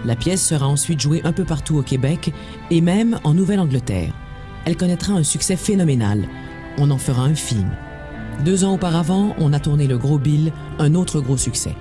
La 0.06 0.16
pièce 0.16 0.46
sera 0.46 0.68
ensuite 0.68 1.00
jouée 1.00 1.22
un 1.24 1.32
peu 1.32 1.46
partout 1.46 1.78
au 1.78 1.82
Québec 1.82 2.34
et 2.72 2.82
même 2.82 3.20
en 3.24 3.34
Nouvelle-Angleterre. 3.34 4.14
Elle 4.66 4.78
connaîtra 4.78 5.14
un 5.14 5.24
succès 5.24 5.56
phénoménal. 5.56 6.28
On 6.78 6.92
en 6.92 6.98
fera 6.98 7.24
un 7.24 7.36
film. 7.36 7.70
Deux 8.44 8.64
ans 8.64 8.74
auparavant, 8.74 9.36
on 9.38 9.54
a 9.54 9.60
tourné 9.60 9.88
Le 9.88 9.98
Gros 9.98 10.18
Bill, 10.18 10.52
un 10.80 10.96
autre 10.96 11.22
gros 11.22 11.38
succès. 11.38 11.76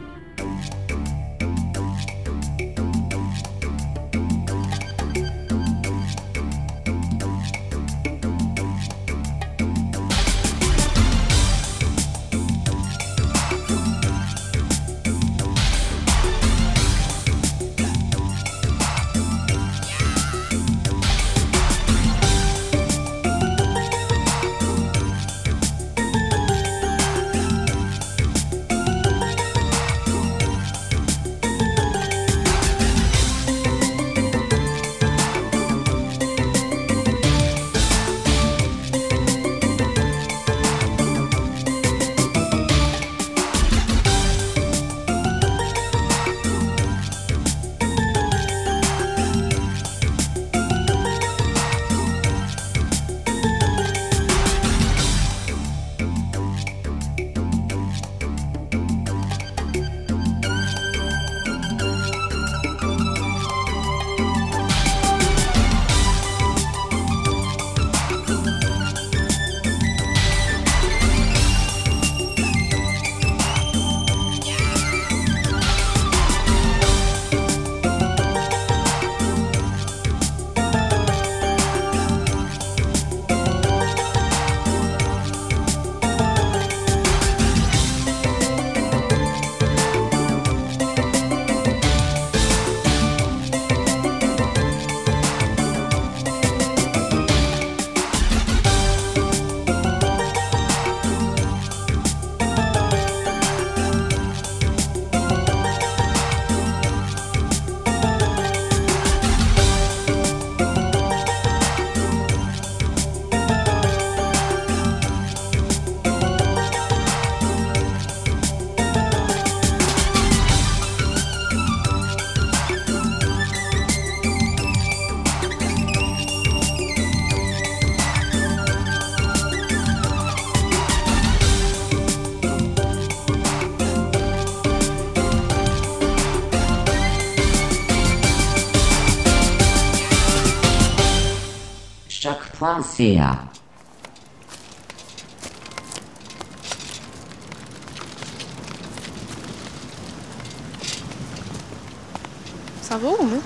Ça 152.81 152.97
va 152.97 153.09
ou 153.09 153.25
moi? 153.25 153.39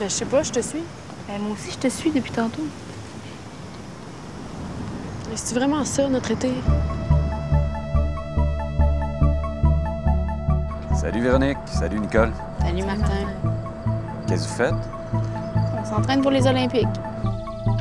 Ben, 0.00 0.08
je 0.08 0.14
sais 0.14 0.24
pas, 0.24 0.42
je 0.42 0.50
te 0.50 0.60
suis. 0.60 0.82
Ben, 1.28 1.40
moi 1.40 1.52
aussi, 1.52 1.70
je 1.70 1.78
te 1.78 1.88
suis 1.88 2.10
depuis 2.10 2.32
tantôt. 2.32 2.66
Mais 5.30 5.36
C'est 5.36 5.54
vraiment 5.54 5.84
ça, 5.84 6.08
notre 6.08 6.32
été? 6.32 6.52
Salut 10.94 11.22
Véronique, 11.22 11.58
salut 11.66 12.00
Nicole. 12.00 12.32
Salut, 12.60 12.84
Martin. 12.84 13.26
Qu'est-ce 14.26 14.44
que 14.44 14.48
vous 14.48 14.56
faites? 14.56 14.74
On 15.80 15.84
s'entraîne 15.84 16.22
pour 16.22 16.30
les 16.30 16.46
Olympiques. 16.46 16.88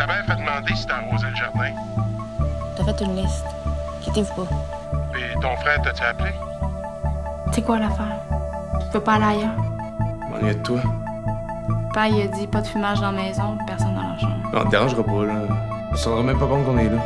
Ta 0.01 0.07
mère 0.07 0.25
fait 0.25 0.35
demander 0.35 0.75
si 0.75 0.87
t'as 0.87 0.95
arrosé 0.95 1.27
le 1.29 1.35
jardin. 1.35 1.69
T'as 2.75 2.83
fait 2.85 3.05
une 3.05 3.17
liste. 3.17 3.45
Inquiétez-vous 3.99 4.45
pas. 4.45 4.49
Et 5.15 5.39
ton 5.39 5.55
frère 5.57 5.79
t'a-tu 5.83 6.01
appelé? 6.03 6.31
C'est 7.51 7.61
quoi 7.61 7.77
l'affaire? 7.77 8.17
Tu 8.79 8.87
peux 8.93 8.99
pas 8.99 9.13
aller 9.13 9.25
ailleurs? 9.25 9.53
M'ennuie 10.27 10.55
de 10.55 10.63
toi. 10.63 10.79
Papa, 11.93 12.07
il 12.07 12.19
a 12.23 12.27
dit 12.29 12.47
pas 12.47 12.61
de 12.61 12.67
fumage 12.67 12.99
dans 12.99 13.11
la 13.11 13.21
maison, 13.21 13.59
personne 13.67 13.93
dans 13.93 14.01
la 14.01 14.17
chambre. 14.17 14.37
Non, 14.51 14.63
te 14.63 14.69
dérangera 14.69 15.03
pas, 15.03 15.23
là. 15.23 15.33
On 15.91 15.95
se 15.95 16.09
rendra 16.09 16.23
même 16.23 16.39
pas 16.39 16.47
compte 16.47 16.65
qu'on 16.65 16.77
est 16.79 16.89
là. 16.89 16.97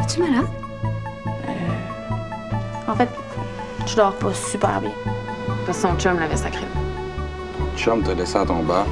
Es-tu 0.00 0.20
malade? 0.22 0.46
En 2.88 2.94
fait, 2.94 3.10
je 3.86 3.96
dors 3.96 4.14
pas 4.14 4.32
super 4.32 4.80
bien. 4.80 4.92
Parce 5.68 5.82
que 5.82 5.86
son 5.86 5.98
chum 5.98 6.18
l'avait 6.18 6.34
sacré. 6.34 6.64
Chum 7.76 8.02
t'a 8.02 8.14
laissé 8.14 8.38
à 8.38 8.46
ton 8.46 8.62
bar? 8.62 8.86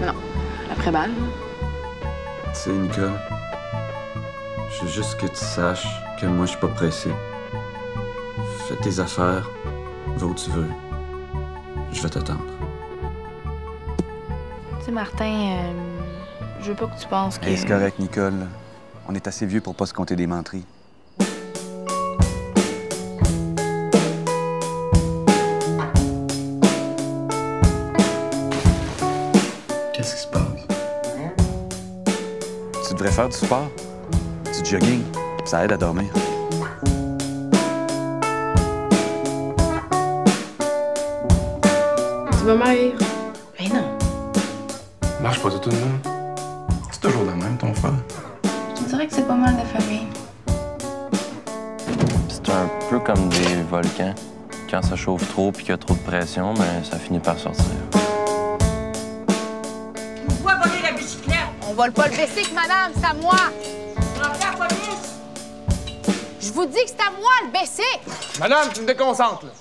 Non. 0.00 0.12
Après-balle. 0.70 1.10
Tu 2.44 2.50
sais, 2.52 2.70
Nicole, 2.70 3.10
je 4.70 4.84
veux 4.84 4.88
juste 4.88 5.16
que 5.16 5.26
tu 5.26 5.34
saches 5.34 5.88
que 6.20 6.26
moi, 6.26 6.46
je 6.46 6.52
suis 6.52 6.60
pas 6.60 6.68
pressé. 6.68 7.10
Fais 8.68 8.76
tes 8.76 9.00
affaires, 9.00 9.50
va 10.14 10.26
où 10.26 10.32
tu 10.32 10.48
veux. 10.50 10.68
Je 11.90 12.00
vais 12.00 12.08
t'attendre. 12.08 12.44
Tu 14.78 14.84
sais, 14.84 14.92
Martin, 14.92 15.24
euh, 15.24 15.72
je 16.60 16.68
veux 16.68 16.76
pas 16.76 16.86
que 16.86 17.00
tu 17.00 17.08
penses 17.08 17.36
que. 17.36 17.46
Hey, 17.46 17.56
c'est 17.56 17.66
correct, 17.66 17.98
Nicole. 17.98 18.46
On 19.08 19.14
est 19.16 19.26
assez 19.26 19.44
vieux 19.44 19.60
pour 19.60 19.74
pas 19.74 19.86
se 19.86 19.92
compter 19.92 20.14
des 20.14 20.28
menteries. 20.28 20.64
Faire 33.20 33.28
du 33.28 33.36
sport, 33.36 33.68
du 34.44 34.70
jogging. 34.70 35.02
Ça 35.44 35.64
aide 35.64 35.72
à 35.72 35.76
dormir. 35.76 36.10
Tu 42.32 42.46
vas 42.46 42.54
maigrir. 42.54 42.92
Mais 43.58 43.68
non. 43.68 43.84
Marche 45.22 45.42
pas 45.42 45.50
du 45.50 45.60
tout 45.60 45.68
de 45.68 45.74
même. 45.74 46.00
C'est 46.90 47.00
toujours 47.00 47.24
de 47.24 47.32
même, 47.32 47.58
ton 47.58 47.74
frère. 47.74 47.92
Je 48.76 48.84
dirais 48.88 49.06
que 49.06 49.12
c'est 49.12 49.26
pas 49.26 49.34
mal 49.34 49.54
de 49.54 49.66
famille. 49.78 50.06
C'est 52.28 52.48
un 52.48 52.68
peu 52.88 53.00
comme 53.00 53.28
des 53.28 53.62
volcans. 53.70 54.14
Quand 54.70 54.82
ça 54.82 54.96
chauffe 54.96 55.28
trop 55.28 55.52
puis 55.52 55.64
qu'il 55.64 55.72
y 55.72 55.74
a 55.74 55.78
trop 55.78 55.94
de 55.94 56.00
pression, 56.00 56.54
ben, 56.54 56.84
ça 56.90 56.96
finit 56.96 57.18
par 57.18 57.38
sortir. 57.38 57.99
Vole 61.80 61.92
pas 61.92 62.08
le 62.08 62.14
bicycle, 62.14 62.52
madame, 62.52 62.92
c'est 62.94 63.06
à 63.06 63.14
moi. 63.14 63.38
Je 66.38 66.52
vous 66.52 66.66
dis 66.66 66.84
que 66.84 66.90
c'est 66.90 67.00
à 67.00 67.10
moi 67.10 67.30
le 67.42 67.58
bicycle. 67.58 68.38
Madame, 68.38 68.68
tu 68.74 68.82
me 68.82 68.86
déconcentres, 68.86 69.46
là. 69.46 69.52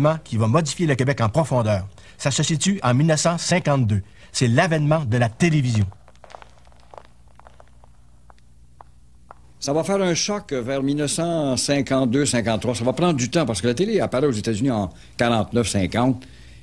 Événement 0.00 0.18
qui 0.24 0.36
va 0.36 0.46
modifier 0.46 0.86
le 0.86 0.94
Québec 0.94 1.20
en 1.20 1.28
profondeur. 1.28 1.86
Ça 2.18 2.30
se 2.30 2.42
situe 2.42 2.80
en 2.82 2.94
1952. 2.94 4.02
C'est 4.32 4.48
l'avènement 4.48 5.04
de 5.04 5.16
la 5.16 5.28
télévision. 5.28 5.86
Ça 9.58 9.74
va 9.74 9.84
faire 9.84 10.00
un 10.00 10.14
choc 10.14 10.52
vers 10.52 10.82
1952-53. 10.82 12.74
Ça 12.76 12.84
va 12.84 12.92
prendre 12.94 13.14
du 13.14 13.28
temps 13.28 13.44
parce 13.44 13.60
que 13.60 13.66
la 13.66 13.74
télé 13.74 14.00
apparaît 14.00 14.26
aux 14.26 14.32
États-Unis 14.32 14.70
en 14.70 14.90
49-50. 15.18 16.16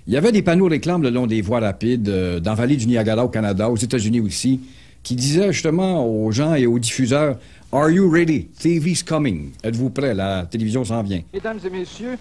Il 0.08 0.14
y 0.14 0.18
avait 0.18 0.32
des 0.32 0.42
panneaux 0.42 0.68
réclames 0.68 1.04
le 1.04 1.10
long 1.10 1.28
des 1.28 1.42
voies 1.42 1.60
rapides, 1.60 2.10
euh, 2.10 2.40
dans 2.40 2.52
la 2.52 2.56
vallée 2.56 2.78
du 2.78 2.88
Niagara 2.88 3.26
au 3.26 3.30
Canada, 3.30 3.70
aux 3.70 3.76
États-Unis 3.76 4.22
aussi, 4.22 4.62
qui 5.04 5.16
disaient 5.16 5.52
justement 5.52 6.08
aux 6.08 6.32
gens 6.32 6.56
et 6.56 6.66
aux 6.66 6.80
diffuseurs 6.80 7.38
Are 7.74 7.90
you 7.90 8.10
ready? 8.10 8.48
TV's 8.58 9.04
coming. 9.04 9.52
Êtes-vous 9.62 9.90
prêts? 9.90 10.16
La 10.16 10.46
télévision 10.50 10.86
s'en 10.86 11.04
vient. 11.04 11.22
Mesdames 11.34 11.60
et 11.64 11.70
messieurs, 11.70 12.18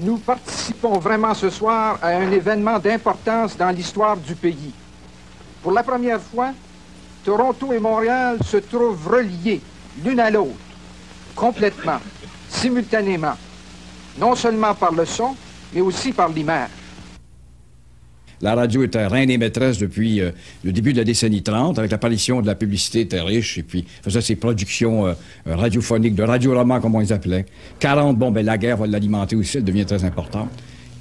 nous 0.00 0.18
participons 0.18 0.98
vraiment 0.98 1.34
ce 1.34 1.50
soir 1.50 1.98
à 2.02 2.08
un 2.08 2.30
événement 2.30 2.78
d'importance 2.78 3.56
dans 3.56 3.70
l'histoire 3.70 4.16
du 4.16 4.34
pays. 4.34 4.72
Pour 5.62 5.72
la 5.72 5.82
première 5.82 6.20
fois, 6.20 6.52
Toronto 7.24 7.72
et 7.72 7.78
Montréal 7.78 8.38
se 8.44 8.56
trouvent 8.56 9.06
reliés 9.08 9.60
l'une 10.02 10.20
à 10.20 10.30
l'autre, 10.30 10.54
complètement, 11.36 12.00
simultanément, 12.48 13.36
non 14.18 14.34
seulement 14.34 14.74
par 14.74 14.92
le 14.92 15.04
son, 15.04 15.36
mais 15.72 15.80
aussi 15.80 16.12
par 16.12 16.28
l'image. 16.28 16.70
La 18.42 18.56
radio 18.56 18.82
était 18.82 19.06
reine 19.06 19.30
et 19.30 19.38
maîtresse 19.38 19.78
depuis 19.78 20.20
euh, 20.20 20.32
le 20.64 20.72
début 20.72 20.92
de 20.92 20.98
la 20.98 21.04
décennie 21.04 21.42
30, 21.42 21.78
avec 21.78 21.92
l'apparition 21.92 22.42
de 22.42 22.46
la 22.46 22.56
publicité 22.56 23.02
était 23.02 23.20
riche, 23.20 23.56
et 23.58 23.62
puis 23.62 23.84
faisait 24.02 24.20
ses 24.20 24.34
productions 24.34 25.06
euh, 25.06 25.12
euh, 25.46 25.54
radiophoniques, 25.54 26.16
de 26.16 26.24
radioromans, 26.24 26.80
comme 26.80 26.94
on 26.96 27.00
les 27.00 27.12
appelait. 27.12 27.46
40, 27.78 28.18
bon, 28.18 28.32
ben 28.32 28.44
la 28.44 28.58
guerre 28.58 28.78
va 28.78 28.86
l'alimenter 28.88 29.36
aussi, 29.36 29.58
elle 29.58 29.64
devient 29.64 29.86
très 29.86 30.04
importante. 30.04 30.48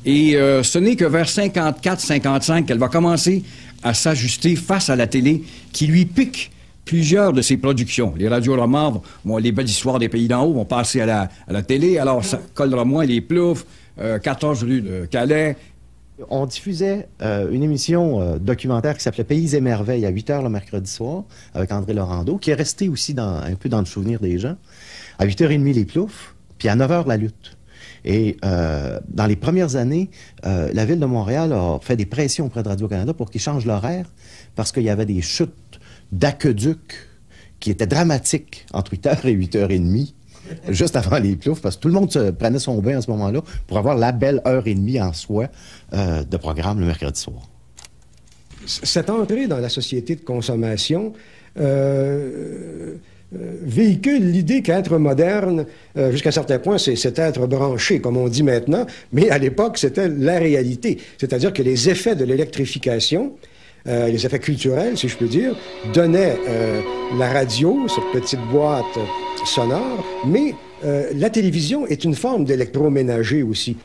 Et 0.05 0.31
ce 0.33 0.79
n'est 0.79 0.95
que 0.95 1.05
vers 1.05 1.27
54-55 1.27 2.65
qu'elle 2.65 2.79
va 2.79 2.87
commencer 2.87 3.43
à 3.83 3.93
s'ajuster 3.93 4.55
face 4.55 4.89
à 4.89 4.95
la 4.95 5.05
télé, 5.05 5.43
qui 5.71 5.85
lui 5.85 6.05
pique 6.05 6.51
plusieurs 6.85 7.33
de 7.33 7.41
ses 7.43 7.57
productions. 7.57 8.13
Les 8.17 8.27
radioromans, 8.27 9.01
vont- 9.23 9.37
les 9.37 9.51
belles 9.51 9.67
histoires 9.69 9.99
des 9.99 10.09
pays 10.09 10.27
d'en 10.27 10.43
haut 10.43 10.53
vont 10.53 10.65
passer 10.65 11.01
à 11.01 11.29
la, 11.47 11.61
télé, 11.61 11.99
alors 11.99 12.25
ça 12.25 12.41
collera 12.55 12.83
moins 12.83 13.05
les 13.05 13.21
ploufs, 13.21 13.63
euh, 13.99 14.17
14 14.19 14.63
rue 14.63 14.81
de 14.81 15.05
Calais, 15.05 15.55
On 16.29 16.45
diffusait 16.45 17.07
euh, 17.21 17.51
une 17.51 17.63
émission 17.63 18.21
euh, 18.21 18.37
documentaire 18.37 18.95
qui 18.95 19.03
s'appelait 19.03 19.23
Pays 19.23 19.55
et 19.55 19.61
Merveilles 19.61 20.05
à 20.05 20.09
8 20.09 20.29
h 20.29 20.43
le 20.43 20.49
mercredi 20.49 20.89
soir 20.89 21.23
avec 21.53 21.71
André 21.71 21.93
Laurando, 21.93 22.37
qui 22.37 22.51
est 22.51 22.55
resté 22.55 22.89
aussi 22.89 23.15
un 23.17 23.55
peu 23.55 23.69
dans 23.69 23.79
le 23.79 23.85
souvenir 23.85 24.19
des 24.19 24.37
gens. 24.37 24.55
À 25.19 25.25
8h30, 25.25 25.73
les 25.73 25.85
ploufs, 25.85 26.35
puis 26.57 26.69
à 26.69 26.75
9h, 26.75 27.07
la 27.07 27.17
lutte. 27.17 27.57
Et 28.03 28.37
euh, 28.43 28.99
dans 29.07 29.25
les 29.25 29.35
premières 29.35 29.75
années, 29.75 30.09
euh, 30.45 30.69
la 30.73 30.85
Ville 30.85 30.99
de 30.99 31.05
Montréal 31.05 31.53
a 31.53 31.79
fait 31.81 31.95
des 31.95 32.05
pressions 32.05 32.47
auprès 32.47 32.63
de 32.63 32.69
Radio-Canada 32.69 33.13
pour 33.13 33.29
qu'ils 33.29 33.41
changent 33.41 33.65
l'horaire 33.65 34.05
parce 34.55 34.71
qu'il 34.71 34.83
y 34.83 34.89
avait 34.89 35.05
des 35.05 35.21
chutes 35.21 35.79
d'aqueduc 36.11 37.07
qui 37.59 37.69
étaient 37.69 37.87
dramatiques 37.87 38.65
entre 38.73 38.95
8h 38.95 39.27
et 39.27 39.35
8h30 39.35 40.13
juste 40.69 40.95
avant 40.95 41.17
les 41.19 41.35
ploufs, 41.35 41.61
parce 41.61 41.75
que 41.75 41.81
tout 41.81 41.87
le 41.87 41.93
monde 41.93 42.11
se 42.11 42.31
prenait 42.31 42.59
son 42.59 42.79
bain 42.79 42.97
à 42.97 43.01
ce 43.01 43.09
moment-là 43.11 43.41
pour 43.67 43.77
avoir 43.77 43.95
la 43.95 44.11
belle 44.11 44.41
heure 44.45 44.65
et 44.67 44.73
demie 44.73 45.01
en 45.01 45.13
soi 45.13 45.47
euh, 45.93 46.23
de 46.23 46.37
programme 46.37 46.79
le 46.79 46.85
mercredi 46.85 47.19
soir. 47.19 47.41
Cette 48.65 49.09
entrée 49.09 49.47
dans 49.47 49.57
la 49.57 49.69
société 49.69 50.15
de 50.15 50.21
consommation 50.21 51.13
euh, 51.59 52.95
euh, 53.35 53.57
véhicule 53.63 54.29
l'idée 54.29 54.61
qu'être 54.61 54.97
moderne, 54.97 55.65
jusqu'à 56.11 56.29
un 56.29 56.33
certain 56.33 56.59
point, 56.59 56.77
c'est 56.77 57.17
être 57.17 57.47
branché, 57.47 57.99
comme 57.99 58.17
on 58.17 58.27
dit 58.27 58.43
maintenant, 58.43 58.85
mais 59.13 59.29
à 59.29 59.37
l'époque, 59.37 59.77
c'était 59.77 60.09
la 60.09 60.37
réalité. 60.37 60.99
C'est-à-dire 61.17 61.53
que 61.53 61.63
les 61.63 61.89
effets 61.89 62.15
de 62.15 62.25
l'électrification, 62.25 63.33
euh, 63.87 64.07
les 64.07 64.25
effets 64.25 64.39
culturels, 64.39 64.97
si 64.97 65.07
je 65.07 65.17
peux 65.17 65.27
dire, 65.27 65.55
donnaient 65.93 66.37
euh, 66.47 66.81
la 67.17 67.31
radio, 67.33 67.87
cette 67.87 68.11
petite 68.13 68.39
boîte 68.51 68.99
sonore, 69.45 70.05
mais 70.25 70.53
euh, 70.83 71.09
la 71.15 71.29
télévision 71.29 71.87
est 71.87 72.03
une 72.03 72.15
forme 72.15 72.45
d'électroménager 72.45 73.43
aussi. 73.43 73.77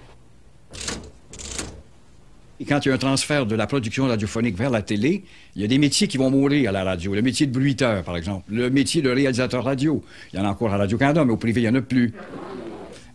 Et 2.58 2.64
quand 2.64 2.84
il 2.84 2.88
y 2.88 2.92
a 2.92 2.94
un 2.94 2.98
transfert 2.98 3.46
de 3.46 3.54
la 3.54 3.66
production 3.66 4.06
radiophonique 4.06 4.56
vers 4.56 4.70
la 4.70 4.82
télé, 4.82 5.24
il 5.54 5.62
y 5.62 5.64
a 5.64 5.68
des 5.68 5.78
métiers 5.78 6.08
qui 6.08 6.16
vont 6.16 6.30
mourir 6.30 6.70
à 6.70 6.72
la 6.72 6.84
radio. 6.84 7.14
Le 7.14 7.20
métier 7.20 7.46
de 7.46 7.52
bruiteur, 7.52 8.02
par 8.02 8.16
exemple. 8.16 8.44
Le 8.50 8.70
métier 8.70 9.02
de 9.02 9.10
réalisateur 9.10 9.64
radio. 9.64 10.02
Il 10.32 10.38
y 10.38 10.42
en 10.42 10.46
a 10.46 10.48
encore 10.48 10.72
à 10.72 10.78
Radio-Canada, 10.78 11.24
mais 11.24 11.32
au 11.32 11.36
privé, 11.36 11.60
il 11.60 11.64
n'y 11.64 11.70
en 11.70 11.74
a 11.74 11.82
plus. 11.82 12.14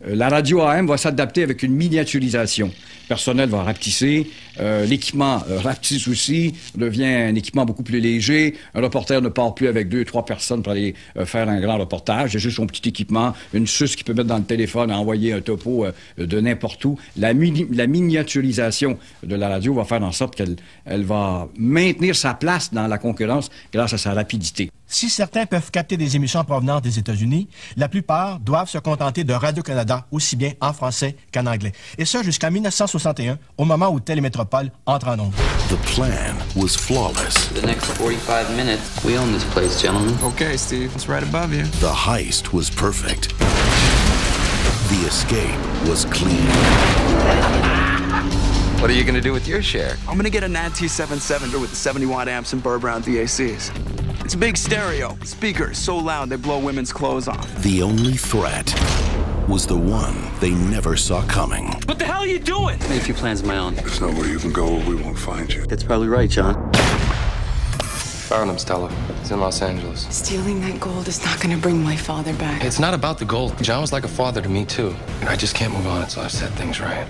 Euh, 0.08 0.16
La 0.16 0.30
radio 0.30 0.62
AM 0.62 0.88
va 0.88 0.98
s'adapter 0.98 1.44
avec 1.44 1.64
une 1.64 1.74
miniaturisation. 1.74 2.68
Le 2.68 3.08
personnel 3.16 3.50
va 3.50 3.64
rapetisser, 3.64 4.30
euh, 4.62 4.86
l'équipement 4.86 5.44
euh, 5.50 5.60
rapetisse 5.60 6.08
aussi, 6.08 6.54
devient 6.76 7.04
un 7.06 7.36
équipement 7.36 7.66
beaucoup 7.66 7.84
plus 7.84 8.00
léger. 8.00 8.56
Un 8.74 8.82
reporter 8.82 9.22
ne 9.22 9.28
part 9.28 9.54
plus 9.54 9.68
avec 9.68 9.90
deux, 9.90 10.06
trois 10.06 10.24
personnes 10.26 10.64
pour 10.64 10.72
aller 10.72 10.96
euh, 11.18 11.26
faire 11.26 11.50
un 11.50 11.60
grand 11.60 11.78
reportage. 11.78 12.34
Il 12.34 12.38
a 12.38 12.40
juste 12.40 12.56
son 12.56 12.68
petit 12.68 12.88
équipement, 12.88 13.34
une 13.54 13.68
suce 13.68 13.96
qu'il 13.98 14.06
peut 14.06 14.14
mettre 14.14 14.30
dans 14.30 14.38
le 14.38 14.44
téléphone, 14.44 14.92
envoyer 14.94 15.34
un 15.34 15.42
topo 15.42 15.86
de 16.18 16.40
n'importe 16.40 16.86
où. 16.86 16.98
La, 17.18 17.34
mini- 17.34 17.68
la 17.74 17.86
miniaturisation 17.88 18.98
de 19.24 19.36
la 19.36 19.50
radio 19.50 19.74
va 19.74 19.84
faire 19.84 20.02
en 20.04 20.12
sorte 20.14 20.36
qu'elle 20.36 20.56
elle 20.86 21.04
va 21.04 21.50
maintenir 21.58 22.16
sa 22.16 22.34
place 22.34 22.74
dans 22.74 22.88
la 22.88 22.98
concurrence 22.98 23.50
grâce 23.74 23.94
à 23.94 23.98
sa 23.98 24.14
rapidité. 24.14 24.70
Si 24.92 25.10
certains 25.10 25.46
peuvent 25.46 25.72
capter 25.72 25.96
des 25.96 26.18
émissions 26.18 26.42
en 26.42 26.44
provenance 26.44 26.82
des 26.82 27.00
États-Unis, 27.00 27.48
la 27.78 27.88
plupart 27.88 28.42
doivent 28.42 28.68
se 28.68 28.78
contenter 28.78 29.24
de 29.24 29.32
Radio-Canada 29.34 30.06
aussi 30.12 30.36
bien 30.36 30.52
en 30.60 30.74
français 30.74 31.16
qu'en 31.34 31.46
anglais. 31.46 31.72
Et 31.98 32.04
ça 32.04 32.22
jusqu'en 32.22 32.52
1961, 32.52 33.40
au 33.58 33.64
moment 33.64 33.88
où 33.90 34.02
Télémétropole 34.02 34.70
entre 34.86 35.08
en 35.08 35.18
ondes. 35.18 35.34
The 35.70 35.78
plan 35.96 36.36
was 36.58 36.76
flawless. 36.78 37.50
The 37.56 37.66
next 37.66 37.86
45 37.98 38.50
minutes, 38.58 38.82
we 39.06 39.18
own 39.18 39.32
this 39.32 39.46
place, 39.46 39.82
gentlemen. 39.82 40.14
Okay, 40.26 40.58
Steve, 40.58 40.92
it's 40.94 41.08
right 41.08 41.24
above 41.24 41.54
you. 41.54 41.64
The 41.80 41.94
heist 41.94 42.52
was 42.52 42.70
perfect. 42.70 43.30
The 44.90 45.08
escape 45.08 45.58
was 45.88 46.04
clean. 46.04 47.81
What 48.82 48.90
are 48.90 48.94
you 48.94 49.04
gonna 49.04 49.22
do 49.22 49.32
with 49.32 49.48
your 49.48 49.62
share? 49.62 49.96
I'm 50.08 50.18
gonna 50.18 50.32
get 50.32 50.44
a 50.44 50.48
NAD 50.48 50.72
T77 50.72 51.62
with 51.62 51.70
the 51.70 51.76
70 51.76 52.08
watt 52.08 52.28
amps 52.28 52.54
and 52.54 52.64
Burr 52.64 52.80
Brown 52.80 53.04
VACs. 53.04 53.70
It's 54.26 54.34
a 54.34 54.38
big 54.38 54.58
stereo, 54.58 55.16
speakers 55.24 55.78
so 55.78 55.96
loud 55.96 56.30
they 56.30 56.36
blow 56.36 56.58
women's 56.58 56.92
clothes 56.92 57.28
off. 57.28 57.62
The 57.62 57.84
only 57.84 58.14
threat 58.14 58.74
was 59.48 59.68
the 59.68 59.78
one 59.78 60.16
they 60.40 60.50
never 60.50 60.98
saw 60.98 61.22
coming. 61.28 61.68
What 61.86 62.00
the 62.00 62.06
hell 62.06 62.22
are 62.22 62.28
you 62.28 62.40
doing? 62.40 62.82
I 62.82 62.88
made 62.88 63.02
a 63.02 63.04
few 63.04 63.14
plans 63.14 63.42
of 63.42 63.46
my 63.46 63.60
own. 63.60 63.76
There's 63.76 64.02
nowhere 64.02 64.26
you 64.26 64.40
can 64.40 64.52
go 64.52 64.74
we 64.88 64.96
won't 64.96 65.20
find 65.20 65.54
you. 65.54 65.64
That's 65.68 65.84
probably 65.84 66.08
right, 66.08 66.28
John. 66.28 66.56
Found 68.32 68.50
him, 68.50 68.58
Stella. 68.58 68.92
He's 69.20 69.30
in 69.30 69.40
Los 69.40 69.62
Angeles. 69.62 70.08
Stealing 70.10 70.60
that 70.62 70.80
gold 70.80 71.08
is 71.08 71.24
not 71.24 71.40
going 71.40 71.56
to 71.56 71.62
bring 71.62 71.84
my 71.84 71.96
father 71.96 72.34
back. 72.34 72.64
It's 72.64 72.80
not 72.80 72.96
about 72.96 73.20
the 73.20 73.26
gold. 73.26 73.62
John 73.62 73.82
was 73.82 73.94
like 73.94 74.06
a 74.06 74.08
father 74.08 74.42
to 74.42 74.50
me, 74.50 74.66
too. 74.66 74.96
And 75.20 75.30
I 75.30 75.36
just 75.36 75.54
can't 75.54 75.72
move 75.72 75.86
on 75.86 76.02
until 76.02 76.24
I've 76.24 76.32
set 76.32 76.52
things 76.54 76.80
right. 76.82 77.06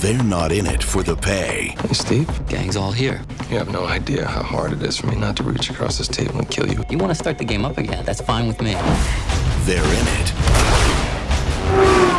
They're 0.00 0.22
not 0.22 0.52
in 0.52 0.66
it 0.66 0.80
for 0.80 1.02
the 1.02 1.16
pay. 1.16 1.74
Hey, 1.80 1.92
Steve. 1.92 2.46
Gang's 2.48 2.76
all 2.76 2.92
here. 2.92 3.20
You 3.50 3.58
have 3.58 3.72
no 3.72 3.84
idea 3.84 4.24
how 4.24 4.44
hard 4.44 4.72
it 4.72 4.80
is 4.84 4.96
for 4.96 5.08
me 5.08 5.16
not 5.16 5.36
to 5.38 5.42
reach 5.42 5.70
across 5.70 5.98
this 5.98 6.06
table 6.06 6.38
and 6.38 6.48
kill 6.48 6.68
you. 6.68 6.84
You 6.88 6.98
want 6.98 7.10
to 7.10 7.16
start 7.16 7.36
the 7.36 7.44
game 7.44 7.64
up 7.64 7.78
again? 7.78 8.04
That's 8.04 8.20
fine 8.20 8.46
with 8.46 8.60
me. 8.62 8.74
They're 9.64 9.82
in 9.82 10.06
it 10.20 10.28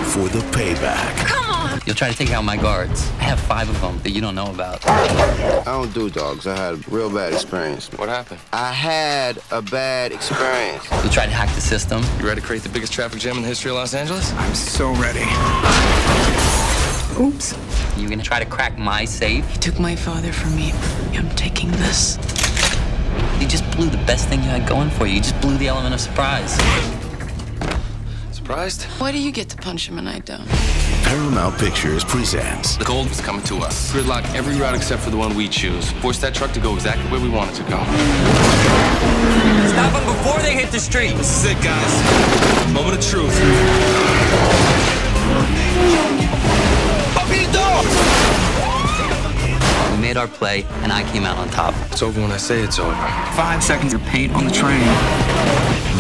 for 0.08 0.28
the 0.28 0.44
payback. 0.52 1.26
Come 1.26 1.50
on! 1.52 1.80
You'll 1.86 1.96
try 1.96 2.12
to 2.12 2.18
take 2.18 2.32
out 2.32 2.44
my 2.44 2.58
guards. 2.58 3.10
I 3.20 3.24
have 3.24 3.40
five 3.40 3.70
of 3.70 3.80
them 3.80 3.98
that 4.00 4.10
you 4.12 4.20
don't 4.20 4.36
know 4.36 4.52
about. 4.52 4.86
I 4.86 5.64
don't 5.64 5.94
do 5.94 6.10
dogs. 6.10 6.48
I 6.48 6.58
had 6.58 6.74
a 6.74 6.78
real 6.90 7.10
bad 7.10 7.32
experience. 7.32 7.90
What 7.94 8.10
happened? 8.10 8.42
I 8.52 8.74
had 8.74 9.42
a 9.52 9.62
bad 9.62 10.12
experience. 10.12 10.86
You'll 11.02 11.14
try 11.14 11.26
to 11.28 11.32
hack 11.32 11.56
the 11.56 11.62
system. 11.62 12.04
You 12.20 12.28
ready 12.28 12.42
to 12.42 12.46
create 12.46 12.64
the 12.64 12.70
biggest 12.70 12.92
traffic 12.92 13.22
jam 13.22 13.38
in 13.38 13.44
the 13.44 13.48
history 13.48 13.72
of 13.72 13.78
Los 13.78 13.94
Angeles? 13.94 14.34
I'm 14.34 14.54
so 14.54 14.94
ready. 14.96 15.24
Oops. 17.20 17.69
You 18.00 18.08
gonna 18.08 18.24
try 18.24 18.40
to 18.40 18.46
crack 18.46 18.78
my 18.78 19.04
safe? 19.04 19.46
He 19.52 19.58
took 19.58 19.78
my 19.78 19.94
father 19.94 20.32
from 20.32 20.56
me. 20.56 20.72
I'm 21.18 21.30
taking 21.36 21.70
this. 21.72 22.18
You 23.42 23.48
just 23.48 23.70
blew 23.76 23.90
the 23.90 24.02
best 24.08 24.30
thing 24.30 24.42
you 24.42 24.50
had 24.50 24.68
going 24.68 24.90
for 24.90 25.06
you. 25.06 25.16
You 25.16 25.22
just 25.22 25.40
blew 25.42 25.58
the 25.58 25.68
element 25.68 25.94
of 25.94 26.00
surprise. 26.00 26.54
Surprised? 28.32 28.84
Why 29.00 29.12
do 29.12 29.20
you 29.20 29.34
get 29.34 29.50
to 29.50 29.58
punch 29.58 29.90
him 29.90 29.98
and 29.98 30.08
I 30.08 30.20
don't? 30.20 30.48
Paramount 31.04 31.58
Pictures 31.58 32.06
presents 32.06 32.78
The 32.78 32.86
gold 32.86 33.08
is 33.08 33.20
coming 33.20 33.44
to 33.44 33.58
us. 33.58 33.92
Gridlock 33.92 34.24
every 34.34 34.56
route 34.56 34.76
except 34.76 35.02
for 35.02 35.10
the 35.10 35.18
one 35.18 35.36
we 35.36 35.50
choose. 35.50 35.92
Force 36.02 36.20
that 36.20 36.34
truck 36.34 36.54
to 36.54 36.62
go 36.62 36.76
exactly 36.76 37.06
where 37.12 37.20
we 37.20 37.30
want 37.30 37.52
it 37.52 37.56
to 37.56 37.64
go. 37.64 37.84
Stop 39.68 39.92
them 39.92 40.06
before 40.06 40.40
they 40.40 40.54
hit 40.54 40.72
the 40.72 40.80
street. 40.80 41.16
This 41.16 41.44
is 41.44 41.52
it, 41.52 41.62
guys. 41.62 42.74
Moment 42.74 42.98
of 42.98 43.04
truth. 43.04 43.36
Made 50.10 50.18
our 50.18 50.28
play, 50.28 50.64
and 50.82 50.92
I 50.92 51.04
came 51.12 51.24
out 51.24 51.38
on 51.38 51.50
top. 51.50 51.76
It's 51.92 52.02
over 52.02 52.20
when 52.20 52.32
I 52.32 52.38
say 52.38 52.62
it's 52.62 52.80
over. 52.80 52.96
Five 53.36 53.64
seconds 53.64 53.94
of 53.94 54.02
paint 54.06 54.34
on 54.34 54.44
the 54.44 54.50
train. 54.50 54.82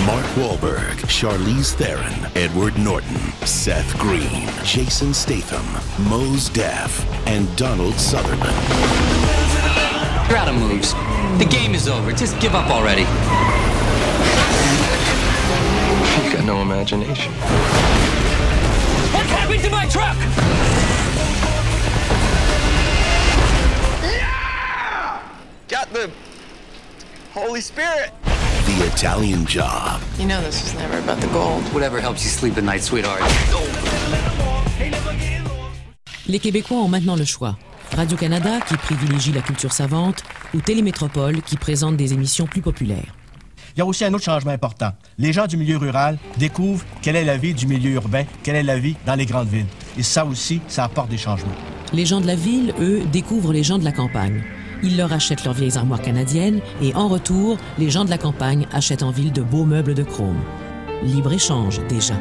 Mark 0.03 0.25
Wahlberg, 0.33 0.95
Charlize 1.05 1.75
Theron, 1.75 2.31
Edward 2.35 2.75
Norton, 2.79 3.19
Seth 3.45 3.95
Green, 3.99 4.49
Jason 4.63 5.13
Statham, 5.13 5.63
Mose 6.09 6.49
Def, 6.49 7.05
and 7.27 7.55
Donald 7.55 7.93
Sutherland. 7.99 8.41
You're 10.27 10.39
out 10.39 10.47
of 10.47 10.55
moves. 10.55 10.93
The 11.37 11.47
game 11.47 11.75
is 11.75 11.87
over. 11.87 12.11
Just 12.11 12.39
give 12.39 12.55
up 12.55 12.71
already. 12.71 13.03
You 16.23 16.33
got 16.33 16.45
no 16.45 16.63
imagination. 16.63 17.31
What 19.13 19.27
happened 19.27 19.61
to 19.61 19.69
my 19.69 19.85
truck? 19.85 20.98
Got 25.69 25.93
the 25.93 26.09
Holy 27.35 27.61
Spirit. 27.61 28.11
The 28.65 28.87
Italian 28.87 29.45
Job. 29.45 30.01
You 30.17 30.25
know 30.25 30.41
this 30.41 30.63
was 30.63 30.73
never 30.73 30.97
about 30.97 31.21
the 31.21 31.27
gold. 31.27 31.61
Whatever 31.71 32.01
helps 32.01 32.23
you 32.23 32.31
sleep 32.31 32.57
at 32.57 32.63
night, 32.63 32.81
sweetheart. 32.81 33.21
Les 36.27 36.39
Québécois 36.39 36.77
ont 36.77 36.87
maintenant 36.87 37.15
le 37.15 37.23
choix. 37.23 37.55
Radio-Canada, 37.95 38.61
qui 38.67 38.77
privilégie 38.77 39.31
la 39.31 39.41
culture 39.41 39.71
savante, 39.71 40.23
ou 40.55 40.61
Télémétropole, 40.61 41.43
qui 41.43 41.55
présente 41.55 41.97
des 41.97 42.13
émissions 42.13 42.47
plus 42.47 42.61
populaires. 42.61 43.13
Il 43.75 43.79
y 43.79 43.81
a 43.83 43.85
aussi 43.85 44.03
un 44.05 44.13
autre 44.15 44.25
changement 44.25 44.51
important. 44.51 44.93
Les 45.19 45.33
gens 45.33 45.45
du 45.45 45.55
milieu 45.55 45.77
rural 45.77 46.17
découvrent 46.37 46.83
quelle 47.03 47.15
est 47.15 47.25
la 47.25 47.37
vie 47.37 47.53
du 47.53 47.67
milieu 47.67 47.91
urbain, 47.91 48.23
quelle 48.41 48.55
est 48.55 48.63
la 48.63 48.79
vie 48.79 48.95
dans 49.05 49.13
les 49.13 49.27
grandes 49.27 49.49
villes. 49.49 49.67
Et 49.99 50.03
ça 50.03 50.25
aussi, 50.25 50.61
ça 50.67 50.85
apporte 50.85 51.09
des 51.09 51.17
changements. 51.17 51.53
Les 51.93 52.07
gens 52.07 52.21
de 52.21 52.27
la 52.27 52.35
ville, 52.35 52.73
eux, 52.79 53.03
découvrent 53.11 53.53
les 53.53 53.63
gens 53.63 53.77
de 53.77 53.85
la 53.85 53.91
campagne. 53.91 54.41
Ils 54.81 54.97
leur 54.97 55.11
achètent 55.11 55.43
leurs 55.43 55.53
vieilles 55.53 55.77
armoires 55.77 56.01
canadiennes 56.01 56.61
et 56.81 56.95
en 56.95 57.07
retour, 57.07 57.57
les 57.77 57.89
gens 57.89 58.05
de 58.05 58.09
la 58.09 58.17
campagne 58.17 58.65
achètent 58.71 59.03
en 59.03 59.11
ville 59.11 59.33
de 59.33 59.41
beaux 59.41 59.65
meubles 59.65 59.93
de 59.93 60.03
chrome. 60.03 60.39
Libre-échange, 61.03 61.81
déjà. 61.89 62.15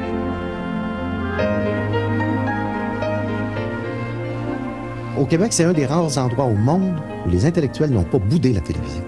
Au 5.18 5.24
Québec, 5.24 5.52
c'est 5.52 5.64
un 5.64 5.72
des 5.72 5.86
rares 5.86 6.16
endroits 6.18 6.44
au 6.44 6.54
monde 6.54 6.94
où 7.26 7.30
les 7.30 7.44
intellectuels 7.44 7.90
n'ont 7.90 8.04
pas 8.04 8.18
boudé 8.18 8.52
la 8.52 8.61
télévision. 8.61 9.04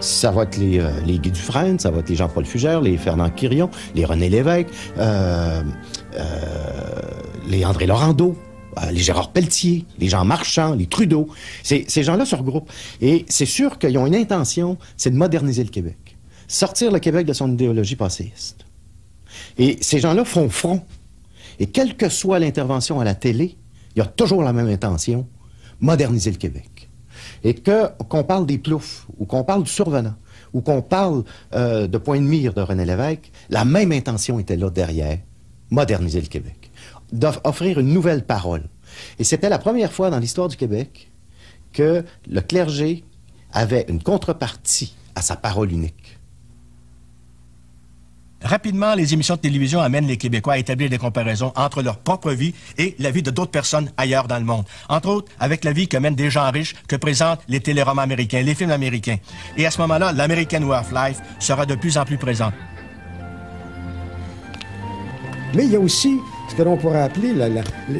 Ça 0.00 0.30
va 0.30 0.42
être 0.42 0.56
les, 0.56 0.80
euh, 0.80 0.90
Guy 1.06 1.30
Dufresne, 1.30 1.78
ça 1.78 1.90
va 1.90 2.00
être 2.00 2.08
les 2.08 2.16
Jean-Paul 2.16 2.44
Fugère, 2.44 2.80
les 2.80 2.96
Fernand 2.96 3.30
Quirion, 3.30 3.70
les 3.94 4.04
René 4.04 4.28
Lévesque, 4.28 4.68
euh, 4.98 5.62
euh, 6.16 6.22
les 7.48 7.64
André 7.64 7.86
Laurando, 7.86 8.36
les 8.90 9.00
Gérard 9.00 9.32
Pelletier, 9.32 9.84
les 9.98 10.08
Jean 10.08 10.24
Marchand, 10.24 10.74
les 10.74 10.86
Trudeau. 10.86 11.28
Ces, 11.62 11.84
ces 11.88 12.02
gens-là 12.02 12.24
se 12.24 12.36
regroupent. 12.36 12.70
Et 13.00 13.24
c'est 13.28 13.46
sûr 13.46 13.78
qu'ils 13.78 13.96
ont 13.98 14.06
une 14.06 14.14
intention, 14.14 14.76
c'est 14.96 15.10
de 15.10 15.16
moderniser 15.16 15.64
le 15.64 15.70
Québec. 15.70 16.16
Sortir 16.48 16.92
le 16.92 16.98
Québec 16.98 17.26
de 17.26 17.32
son 17.32 17.52
idéologie 17.52 17.96
passéiste. 17.96 18.66
Et 19.58 19.78
ces 19.80 19.98
gens-là 19.98 20.24
font 20.24 20.48
front. 20.48 20.82
Et 21.58 21.66
quelle 21.66 21.96
que 21.96 22.08
soit 22.08 22.38
l'intervention 22.38 23.00
à 23.00 23.04
la 23.04 23.14
télé, 23.14 23.56
il 23.94 23.98
y 24.00 24.02
a 24.02 24.06
toujours 24.06 24.42
la 24.42 24.52
même 24.52 24.68
intention, 24.68 25.26
moderniser 25.80 26.30
le 26.30 26.36
Québec. 26.36 26.88
Et 27.44 27.54
que 27.54 27.88
qu'on 28.08 28.24
parle 28.24 28.46
des 28.46 28.58
ploufs, 28.58 29.06
ou 29.18 29.24
qu'on 29.24 29.44
parle 29.44 29.62
du 29.62 29.70
survenant, 29.70 30.14
ou 30.52 30.60
qu'on 30.60 30.82
parle 30.82 31.24
euh, 31.54 31.86
de 31.86 31.98
point 31.98 32.18
de 32.18 32.26
mire 32.26 32.52
de 32.52 32.60
René 32.60 32.84
Lévesque, 32.84 33.30
la 33.48 33.64
même 33.64 33.92
intention 33.92 34.38
était 34.38 34.56
là 34.56 34.70
derrière, 34.70 35.18
moderniser 35.70 36.20
le 36.20 36.26
Québec, 36.26 36.65
d'offrir 37.12 37.78
une 37.78 37.92
nouvelle 37.92 38.24
parole. 38.24 38.64
Et 39.18 39.24
c'était 39.24 39.48
la 39.48 39.58
première 39.58 39.92
fois 39.92 40.10
dans 40.10 40.18
l'histoire 40.18 40.48
du 40.48 40.56
Québec 40.56 41.10
que 41.72 42.04
le 42.28 42.40
clergé 42.40 43.04
avait 43.52 43.86
une 43.88 44.02
contrepartie 44.02 44.94
à 45.14 45.22
sa 45.22 45.36
parole 45.36 45.72
unique. 45.72 46.16
Rapidement, 48.42 48.94
les 48.94 49.14
émissions 49.14 49.34
de 49.34 49.40
télévision 49.40 49.80
amènent 49.80 50.06
les 50.06 50.18
Québécois 50.18 50.54
à 50.54 50.58
établir 50.58 50.90
des 50.90 50.98
comparaisons 50.98 51.52
entre 51.56 51.82
leur 51.82 51.98
propre 51.98 52.32
vie 52.32 52.54
et 52.78 52.94
la 52.98 53.10
vie 53.10 53.22
de 53.22 53.30
d'autres 53.30 53.50
personnes 53.50 53.90
ailleurs 53.96 54.28
dans 54.28 54.38
le 54.38 54.44
monde. 54.44 54.64
Entre 54.88 55.08
autres, 55.08 55.32
avec 55.40 55.64
la 55.64 55.72
vie 55.72 55.88
que 55.88 55.96
mènent 55.96 56.14
des 56.14 56.30
gens 56.30 56.50
riches 56.50 56.74
que 56.86 56.96
présentent 56.96 57.40
les 57.48 57.60
téléromans 57.60 58.02
américains, 58.02 58.42
les 58.42 58.54
films 58.54 58.70
américains. 58.70 59.16
Et 59.56 59.66
à 59.66 59.70
ce 59.70 59.80
moment-là, 59.80 60.12
l'American 60.12 60.62
Way 60.62 60.78
of 60.78 60.92
Life 60.92 61.20
sera 61.40 61.66
de 61.66 61.74
plus 61.74 61.96
en 61.96 62.04
plus 62.04 62.18
présent. 62.18 62.52
Mais 65.54 65.64
il 65.64 65.72
y 65.72 65.76
a 65.76 65.80
aussi 65.80 66.18
ce 66.48 66.54
que 66.54 66.62
l'on 66.62 66.76
pourrait 66.76 67.02
appeler 67.02 67.32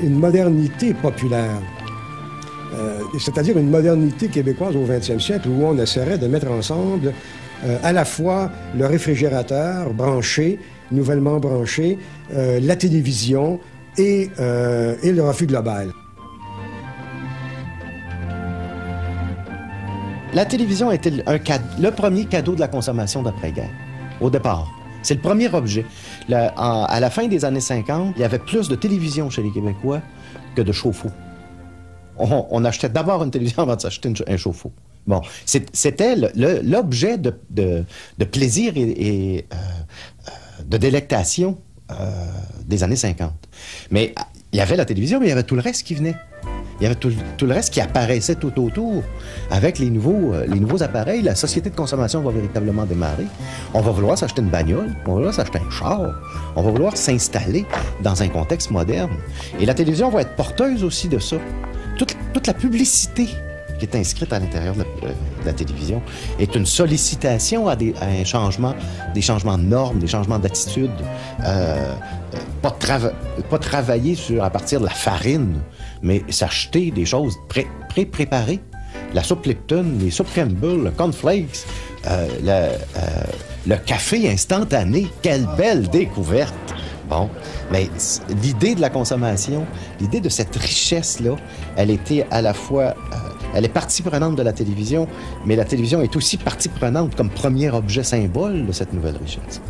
une 0.03 0.18
modernité 0.18 0.94
populaire. 0.94 1.61
Euh, 2.74 3.01
C'est-à-dire 3.18 3.57
une 3.59 3.70
modernité 3.70 4.28
québécoise 4.28 4.76
au 4.76 4.84
20e 4.84 5.20
siècle 5.20 5.49
où 5.49 5.64
on 5.64 5.78
essaierait 5.78 6.18
de 6.18 6.26
mettre 6.26 6.51
ensemble 6.51 7.12
euh, 7.64 7.78
à 7.82 7.92
la 7.92 8.05
fois 8.05 8.51
le 8.76 8.86
réfrigérateur 8.86 9.92
branché, 9.94 10.59
nouvellement 10.90 11.38
branché, 11.38 11.99
euh, 12.34 12.61
la 12.61 12.76
télévision 12.76 13.61
et, 13.97 14.30
le 14.38 15.20
refus 15.20 15.47
global. 15.47 15.90
La 20.34 20.44
télévision 20.44 20.92
était 20.92 21.11
le 21.11 21.90
premier 21.90 22.26
cadeau 22.26 22.55
de 22.55 22.61
la 22.61 22.68
consommation 22.68 23.22
d'après-guerre, 23.22 23.70
au 24.20 24.28
départ? 24.28 24.68
C'est 25.07 25.15
le 25.15 25.21
premier 25.21 25.49
objet. 25.55 25.87
À 26.33 26.99
la 26.99 27.11
fin 27.11 27.29
des 27.29 27.45
années 27.45 27.61
50, 27.61 28.15
il 28.17 28.23
y 28.23 28.25
avait 28.25 28.41
plus 28.41 28.69
de 28.69 28.75
télévision 28.75 29.31
chez 29.31 29.41
les 29.41 29.53
Québécois 29.53 30.03
que 30.57 30.63
de 30.63 30.73
chauffe-eau. 30.73 31.11
On, 32.19 32.65
achetait 32.65 32.89
d'abord 32.89 33.23
une 33.23 33.31
télévision 33.31 33.63
avant 33.63 33.77
de 33.77 33.81
s'acheter 33.81 34.13
un 34.27 34.37
chauffe-eau. 34.37 34.73
Bon, 35.07 35.21
c'était 35.45 36.17
l'objet 36.17 37.19
de, 37.19 37.85
plaisir 38.25 38.73
et, 38.77 39.47
euh, 39.53 39.57
euh, 39.57 40.31
de 40.67 40.77
délectation 40.77 41.57
euh, 41.93 42.11
des 42.65 42.83
années 42.83 42.97
50. 42.97 43.33
Mais 43.93 44.13
il 44.51 44.59
y 44.59 44.61
avait 44.61 44.77
la 44.77 44.87
télévision, 44.87 45.21
mais 45.21 45.27
il 45.27 45.29
y 45.29 45.33
avait 45.33 45.45
tout 45.45 45.55
le 45.55 45.61
reste 45.61 45.85
qui 45.85 45.95
venait. 45.95 46.17
Il 46.81 46.83
y 46.83 46.87
avait 46.87 46.95
tout, 46.95 47.11
le 47.43 47.53
reste 47.55 47.72
qui 47.72 47.81
apparaissait 47.81 48.35
tout 48.35 48.53
autour. 48.62 49.03
Avec 49.51 49.79
les 49.79 49.89
nouveaux, 49.91 50.35
euh, 50.35 50.47
les 50.47 50.61
nouveaux 50.61 50.83
appareils, 50.83 51.22
la 51.22 51.35
société 51.35 51.70
de 51.70 51.74
consommation 51.77 52.20
va 52.20 52.31
véritablement 52.33 52.85
démarrer. 52.85 53.27
On 53.74 53.81
va 53.81 53.91
vouloir 53.93 54.18
s'acheter 54.18 54.43
une 54.43 54.49
bagnole, 54.51 54.91
on 55.07 55.11
va 55.11 55.14
vouloir 55.14 55.35
s'acheter 55.35 55.59
un 55.66 55.70
char, 55.70 56.01
on 56.55 56.62
va 56.62 56.70
vouloir 56.70 56.97
s'installer 56.97 57.64
dans 58.03 58.22
un 58.22 58.29
contexte 58.29 58.70
moderne. 58.70 59.12
Et 59.61 59.66
la 59.66 59.74
télévision 59.74 60.11
va 60.11 60.20
être 60.20 60.37
porteuse 60.37 60.85
aussi 60.85 61.09
de 61.09 61.18
ça. 61.18 61.37
Toute, 61.99 62.14
toute 62.35 62.47
la 62.47 62.55
publicité 62.55 63.29
qui 63.79 63.85
est 63.85 63.95
inscrite 63.95 64.33
à 64.33 64.39
l'intérieur 64.39 64.74
de, 64.74 64.81
la- 65.03 65.09
de 65.09 65.47
la 65.47 65.53
télévision 65.53 66.01
est 66.39 66.55
une 66.55 66.64
sollicitation 66.66 67.68
à, 67.68 67.77
des, 67.77 67.95
à 68.01 68.07
un 68.07 68.24
changement, 68.24 68.74
des 69.14 69.20
changements 69.20 69.59
de 69.59 69.64
normes, 69.64 69.99
des 69.99 70.07
changements 70.07 70.39
d'attitude. 70.39 70.91
Euh, 71.45 71.45
euh, 72.35 72.39
pas, 72.62 72.70
trava- 72.81 73.12
pas 73.51 73.59
travailler 73.59 74.14
sur, 74.14 74.43
à 74.43 74.51
partir 74.51 74.81
de 74.81 74.87
la 74.87 74.91
farine, 74.93 75.61
mais 76.07 76.23
s'acheter 76.31 76.91
des 76.91 77.05
choses 77.05 77.35
pré- 77.49 77.67
pré-préparées. 77.91 78.61
La 79.13 79.23
soupe 79.23 79.45
Lipton, 79.47 79.85
les 80.01 80.11
soupes 80.11 80.33
Campbell, 80.35 80.85
le 80.85 80.91
cornflakes, 80.91 81.65
euh, 82.07 82.29
le, 82.43 82.51
euh, 82.51 83.25
le 83.67 83.77
café 83.77 84.31
instantané. 84.31 85.09
Quelle 85.21 85.47
belle 85.59 85.89
découverte! 85.89 86.55
Bon, 87.11 87.29
mais 87.71 87.89
l'idée 88.43 88.75
de 88.75 88.81
la 88.81 88.91
consommation, 88.91 89.65
l'idée 90.01 90.21
de 90.21 90.29
cette 90.29 90.57
richesse-là, 90.57 91.37
elle 91.77 91.91
était 91.91 92.27
à 92.33 92.43
la 92.43 92.53
fois, 92.53 92.83
euh, 93.13 93.17
elle 93.55 93.65
est 93.65 93.69
partie 93.73 94.03
prenante 94.03 94.35
de 94.37 94.43
la 94.43 94.53
télévision, 94.53 95.07
mais 95.45 95.55
la 95.55 95.65
télévision 95.65 96.03
est 96.03 96.17
aussi 96.17 96.37
partie 96.37 96.69
prenante 96.69 97.15
comme 97.15 97.31
premier 97.31 97.71
objet 97.71 98.03
symbole 98.03 98.67
de 98.67 98.73
cette 98.73 98.93
nouvelle 98.93 99.17
richesse. 99.19 99.61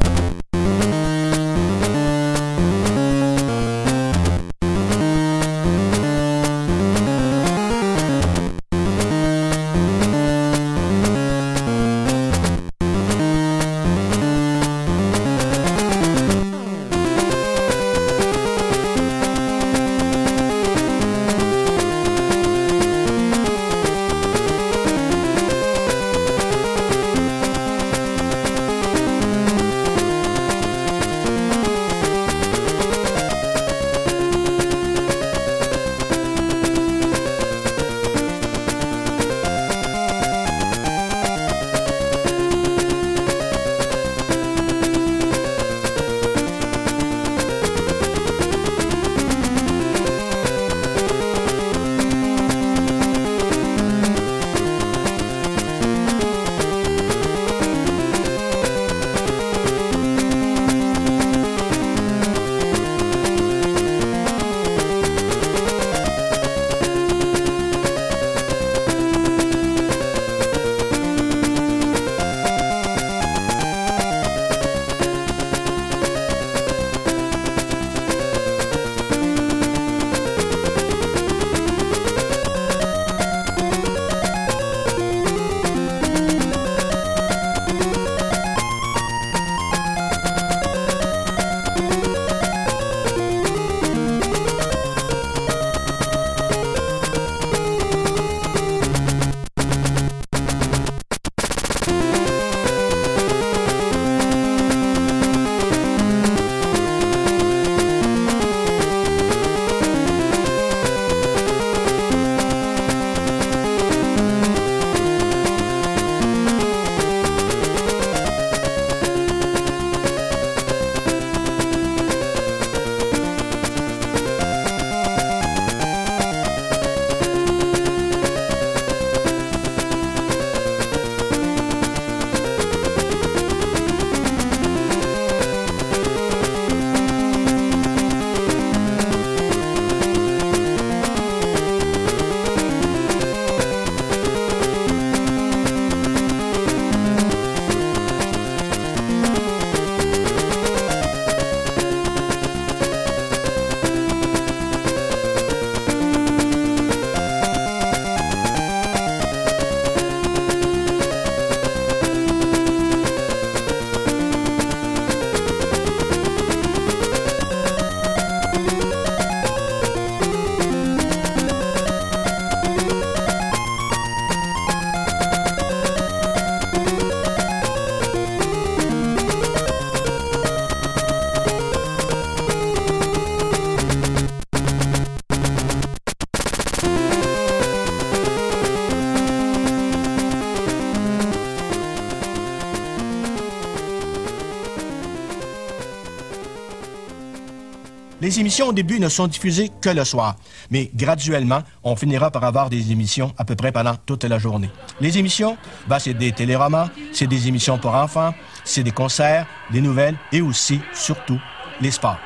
Les 198.26 198.40
émissions 198.40 198.66
au 198.66 198.72
début 198.72 198.98
ne 198.98 199.08
sont 199.08 199.28
diffusées 199.28 199.70
que 199.80 199.88
le 199.88 200.02
soir, 200.02 200.34
mais 200.72 200.90
graduellement, 200.92 201.60
on 201.84 201.94
finira 201.94 202.32
par 202.32 202.42
avoir 202.42 202.68
des 202.68 202.90
émissions 202.90 203.32
à 203.38 203.44
peu 203.44 203.54
près 203.54 203.70
pendant 203.70 203.94
toute 204.04 204.24
la 204.24 204.36
journée. 204.36 204.68
Les 205.00 205.16
émissions, 205.16 205.56
ben, 205.86 206.00
c'est 206.00 206.12
des 206.12 206.32
téléromans, 206.32 206.88
c'est 207.12 207.28
des 207.28 207.46
émissions 207.46 207.78
pour 207.78 207.94
enfants, 207.94 208.34
c'est 208.64 208.82
des 208.82 208.90
concerts, 208.90 209.46
des 209.70 209.80
nouvelles 209.80 210.16
et 210.32 210.40
aussi, 210.40 210.80
surtout, 210.92 211.38
les 211.80 211.92
sports. 211.92 212.18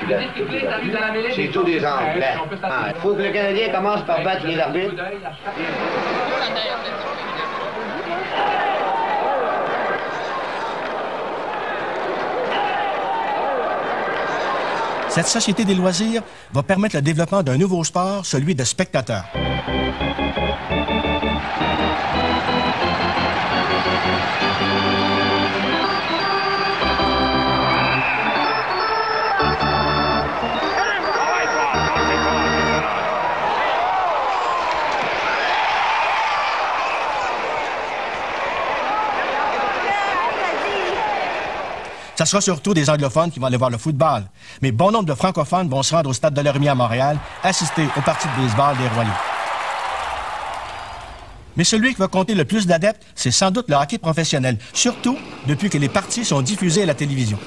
C'est 0.00 0.06
des. 1.64 1.80
Ah, 1.84 2.88
Il 2.92 3.00
faut 3.00 3.14
que 3.14 3.22
le 3.22 3.30
Canadien 3.30 3.68
commence 3.68 4.02
par 4.02 4.20
battre 4.24 4.44
les 4.48 4.58
arbitres. 4.58 4.94
Cette 15.16 15.28
société 15.28 15.64
des 15.64 15.74
loisirs 15.74 16.22
va 16.52 16.62
permettre 16.62 16.96
le 16.96 17.00
développement 17.00 17.42
d'un 17.42 17.56
nouveau 17.56 17.82
sport, 17.84 18.26
celui 18.26 18.54
de 18.54 18.64
spectateur. 18.64 19.24
Ça 42.26 42.30
sera 42.30 42.40
surtout 42.40 42.74
des 42.74 42.90
anglophones 42.90 43.30
qui 43.30 43.38
vont 43.38 43.46
aller 43.46 43.56
voir 43.56 43.70
le 43.70 43.78
football. 43.78 44.24
Mais 44.60 44.72
bon 44.72 44.90
nombre 44.90 45.04
de 45.04 45.14
francophones 45.14 45.68
vont 45.68 45.84
se 45.84 45.94
rendre 45.94 46.10
au 46.10 46.12
stade 46.12 46.34
de 46.34 46.40
l'Ormier 46.40 46.70
à 46.70 46.74
Montréal, 46.74 47.20
assister 47.44 47.86
aux 47.96 48.00
parties 48.00 48.26
de 48.26 48.42
baseball 48.42 48.76
des 48.78 48.88
Royaux. 48.88 49.10
Mais 51.56 51.62
celui 51.62 51.94
qui 51.94 52.00
va 52.00 52.08
compter 52.08 52.34
le 52.34 52.44
plus 52.44 52.66
d'adeptes, 52.66 53.00
c'est 53.14 53.30
sans 53.30 53.52
doute 53.52 53.66
le 53.68 53.76
hockey 53.76 53.98
professionnel, 53.98 54.58
surtout 54.72 55.16
depuis 55.46 55.70
que 55.70 55.78
les 55.78 55.88
parties 55.88 56.24
sont 56.24 56.42
diffusées 56.42 56.82
à 56.82 56.86
la 56.86 56.94
télévision. 56.94 57.38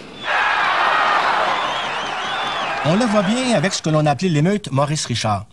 On 2.86 2.96
le 2.96 3.04
voit 3.04 3.24
bien 3.24 3.58
avec 3.58 3.74
ce 3.74 3.82
que 3.82 3.90
l'on 3.90 4.06
a 4.06 4.12
appelé 4.12 4.30
l'émeute 4.30 4.72
Maurice 4.72 5.06
Richard. 5.08 5.46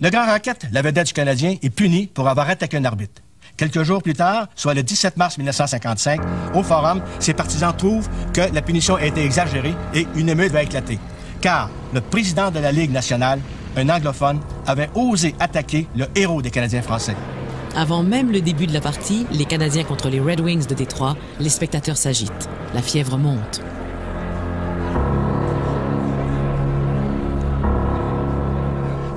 Le 0.00 0.08
grand 0.08 0.24
raquette, 0.24 0.68
la 0.70 0.82
vedette 0.82 1.08
du 1.08 1.12
Canadien, 1.12 1.56
est 1.60 1.70
puni 1.70 2.06
pour 2.06 2.28
avoir 2.28 2.48
attaqué 2.48 2.76
un 2.76 2.84
arbitre. 2.84 3.22
Quelques 3.56 3.82
jours 3.82 4.02
plus 4.02 4.14
tard, 4.14 4.48
soit 4.56 4.74
le 4.74 4.82
17 4.82 5.16
mars 5.16 5.36
1955, 5.38 6.20
au 6.54 6.62
Forum, 6.62 7.02
ses 7.18 7.34
partisans 7.34 7.74
trouvent 7.76 8.08
que 8.32 8.40
la 8.52 8.62
punition 8.62 8.96
a 8.96 9.04
été 9.04 9.24
exagérée 9.24 9.74
et 9.94 10.06
une 10.16 10.28
émeute 10.28 10.52
va 10.52 10.62
éclater. 10.62 10.98
Car 11.40 11.70
le 11.92 12.00
président 12.00 12.50
de 12.50 12.58
la 12.58 12.72
Ligue 12.72 12.92
nationale, 12.92 13.40
un 13.76 13.88
anglophone, 13.88 14.40
avait 14.66 14.90
osé 14.94 15.34
attaquer 15.38 15.86
le 15.96 16.06
héros 16.14 16.42
des 16.42 16.50
Canadiens 16.50 16.82
français. 16.82 17.16
Avant 17.74 18.02
même 18.02 18.30
le 18.30 18.40
début 18.40 18.66
de 18.66 18.72
la 18.72 18.80
partie, 18.80 19.26
les 19.32 19.44
Canadiens 19.44 19.84
contre 19.84 20.08
les 20.08 20.20
Red 20.20 20.40
Wings 20.40 20.66
de 20.66 20.74
Détroit, 20.74 21.16
les 21.40 21.48
spectateurs 21.48 21.96
s'agitent. 21.96 22.48
La 22.74 22.82
fièvre 22.82 23.16
monte. 23.16 23.62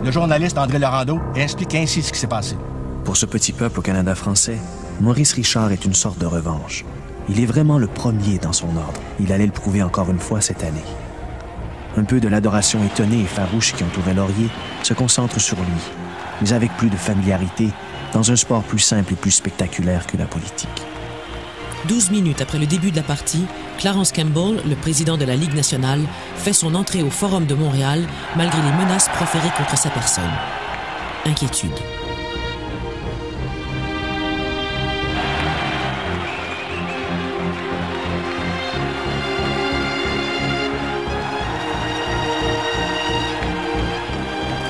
Le 0.03 0.11
journaliste 0.11 0.57
André 0.57 0.77
Laurando 0.77 1.19
explique 1.35 1.73
ainsi 1.73 2.03
ce 2.03 2.13
qui 2.13 2.19
s'est 2.19 2.27
passé. 2.27 2.55
Pour 3.05 3.17
ce 3.17 3.27
petit 3.27 3.53
peuple 3.53 3.79
au 3.79 3.81
Canada 3.83 4.15
français, 4.15 4.57
Maurice 4.99 5.33
Richard 5.33 5.71
est 5.71 5.85
une 5.85 5.93
sorte 5.93 6.17
de 6.17 6.25
revanche. 6.25 6.83
Il 7.29 7.39
est 7.39 7.45
vraiment 7.45 7.77
le 7.77 7.85
premier 7.85 8.39
dans 8.39 8.51
son 8.51 8.75
ordre. 8.75 8.99
Il 9.19 9.31
allait 9.31 9.45
le 9.45 9.51
prouver 9.51 9.83
encore 9.83 10.09
une 10.09 10.19
fois 10.19 10.41
cette 10.41 10.63
année. 10.63 10.83
Un 11.97 12.03
peu 12.03 12.19
de 12.19 12.27
l'adoration 12.27 12.83
étonnée 12.83 13.21
et 13.21 13.25
farouche 13.25 13.73
qui 13.73 13.83
entourait 13.83 14.15
Laurier 14.15 14.49
se 14.81 14.95
concentre 14.95 15.39
sur 15.39 15.55
lui, 15.57 15.81
mais 16.41 16.51
avec 16.51 16.75
plus 16.77 16.89
de 16.89 16.95
familiarité, 16.95 17.69
dans 18.11 18.31
un 18.31 18.35
sport 18.35 18.63
plus 18.63 18.79
simple 18.79 19.13
et 19.13 19.15
plus 19.15 19.31
spectaculaire 19.31 20.07
que 20.07 20.17
la 20.17 20.25
politique. 20.25 20.81
12 21.87 22.09
minutes 22.09 22.41
après 22.41 22.57
le 22.57 22.65
début 22.65 22.89
de 22.89 22.95
la 22.95 23.03
partie, 23.03 23.45
Clarence 23.77 24.11
Campbell, 24.11 24.61
le 24.67 24.75
président 24.75 25.15
de 25.15 25.25
la 25.25 25.35
Ligue 25.35 25.53
nationale, 25.53 26.01
fait 26.37 26.53
son 26.53 26.73
entrée 26.73 27.03
au 27.03 27.11
Forum 27.11 27.45
de 27.45 27.53
Montréal 27.53 28.01
malgré 28.35 28.61
les 28.63 28.83
menaces 28.83 29.09
proférées 29.09 29.53
contre 29.55 29.77
sa 29.77 29.91
personne. 29.91 30.23
Inquiétude. 31.25 31.71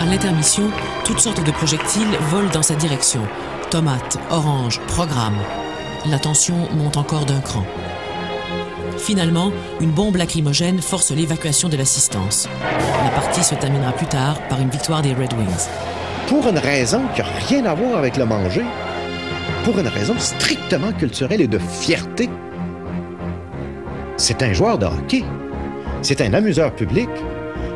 À 0.06 0.08
l'intermission, 0.08 0.70
toutes 1.04 1.20
sortes 1.20 1.44
de 1.44 1.52
projectiles 1.52 2.08
volent 2.30 2.52
dans 2.54 2.62
sa 2.62 2.76
direction. 2.76 3.22
Tomates, 3.72 4.20
oranges, 4.30 4.80
programme. 4.82 5.38
La 6.06 6.20
tension 6.20 6.70
monte 6.76 6.98
encore 6.98 7.26
d'un 7.26 7.40
cran. 7.40 7.66
Finalement, 9.00 9.52
une 9.82 9.90
bombe 9.90 10.18
lacrymogène 10.18 10.80
force 10.80 11.10
l'évacuation 11.10 11.70
de 11.70 11.78
l'assistance. 11.78 12.48
La 13.04 13.10
partie 13.10 13.44
se 13.44 13.56
terminera 13.56 13.94
plus 13.94 14.06
tard 14.06 14.40
par 14.48 14.62
une 14.62 14.70
victoire 14.70 15.02
des 15.02 15.14
Red 15.14 15.34
Wings. 15.34 15.68
Pour 16.28 16.48
une 16.48 16.60
raison 16.60 17.02
qui 17.16 17.22
n'a 17.22 17.28
rien 17.48 17.66
à 17.66 17.74
voir 17.74 17.98
avec 17.98 18.16
le 18.18 18.26
manger, 18.26 18.64
pour 19.64 19.80
une 19.80 19.88
raison 19.88 20.14
strictement 20.20 20.92
culturelle 20.94 21.42
et 21.42 21.48
de 21.48 21.58
fierté, 21.58 22.30
c'est 24.18 24.44
un 24.44 24.54
joueur 24.54 24.78
de 24.78 24.86
hockey. 24.86 25.24
C'est 26.04 26.22
un 26.22 26.34
amuseur 26.34 26.76
public, 26.76 27.10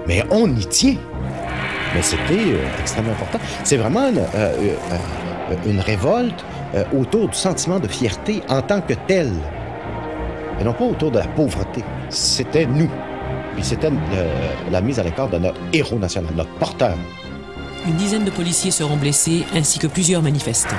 mais 0.08 0.24
on 0.30 0.48
y 0.56 0.68
tient. 0.68 0.98
Mais 1.96 2.02
c'était 2.02 2.54
euh, 2.54 2.80
extrêmement 2.80 3.12
important. 3.12 3.40
C'est 3.64 3.78
vraiment 3.78 4.10
une, 4.10 4.20
euh, 4.20 4.26
euh, 4.36 5.56
une 5.66 5.80
révolte 5.80 6.46
autour 6.96 7.30
du 7.30 7.36
sentiment 7.36 7.80
de 7.80 7.88
fierté 7.88 8.44
en 8.48 8.62
tant 8.62 8.80
que 8.82 8.94
tel. 9.08 9.32
Et 10.60 10.64
non 10.64 10.74
pas 10.74 10.84
autour 10.84 11.10
de 11.10 11.18
la 11.18 11.26
pauvreté. 11.26 11.84
C'était 12.10 12.68
nous. 12.68 12.90
Puis 13.56 13.64
c'était 13.64 13.90
la 14.70 14.82
mise 14.82 15.00
à 15.00 15.04
l'écart 15.04 15.30
de 15.30 15.40
notre 15.40 15.60
héros 15.74 15.98
national, 15.98 16.32
notre 16.36 16.54
porteur. 16.56 16.96
Une 17.88 17.96
dizaine 17.96 18.24
de 18.24 18.30
policiers 18.30 18.70
seront 18.70 18.98
blessés 18.98 19.46
ainsi 19.56 19.80
que 19.80 19.88
plusieurs 19.88 20.22
manifestants. 20.22 20.76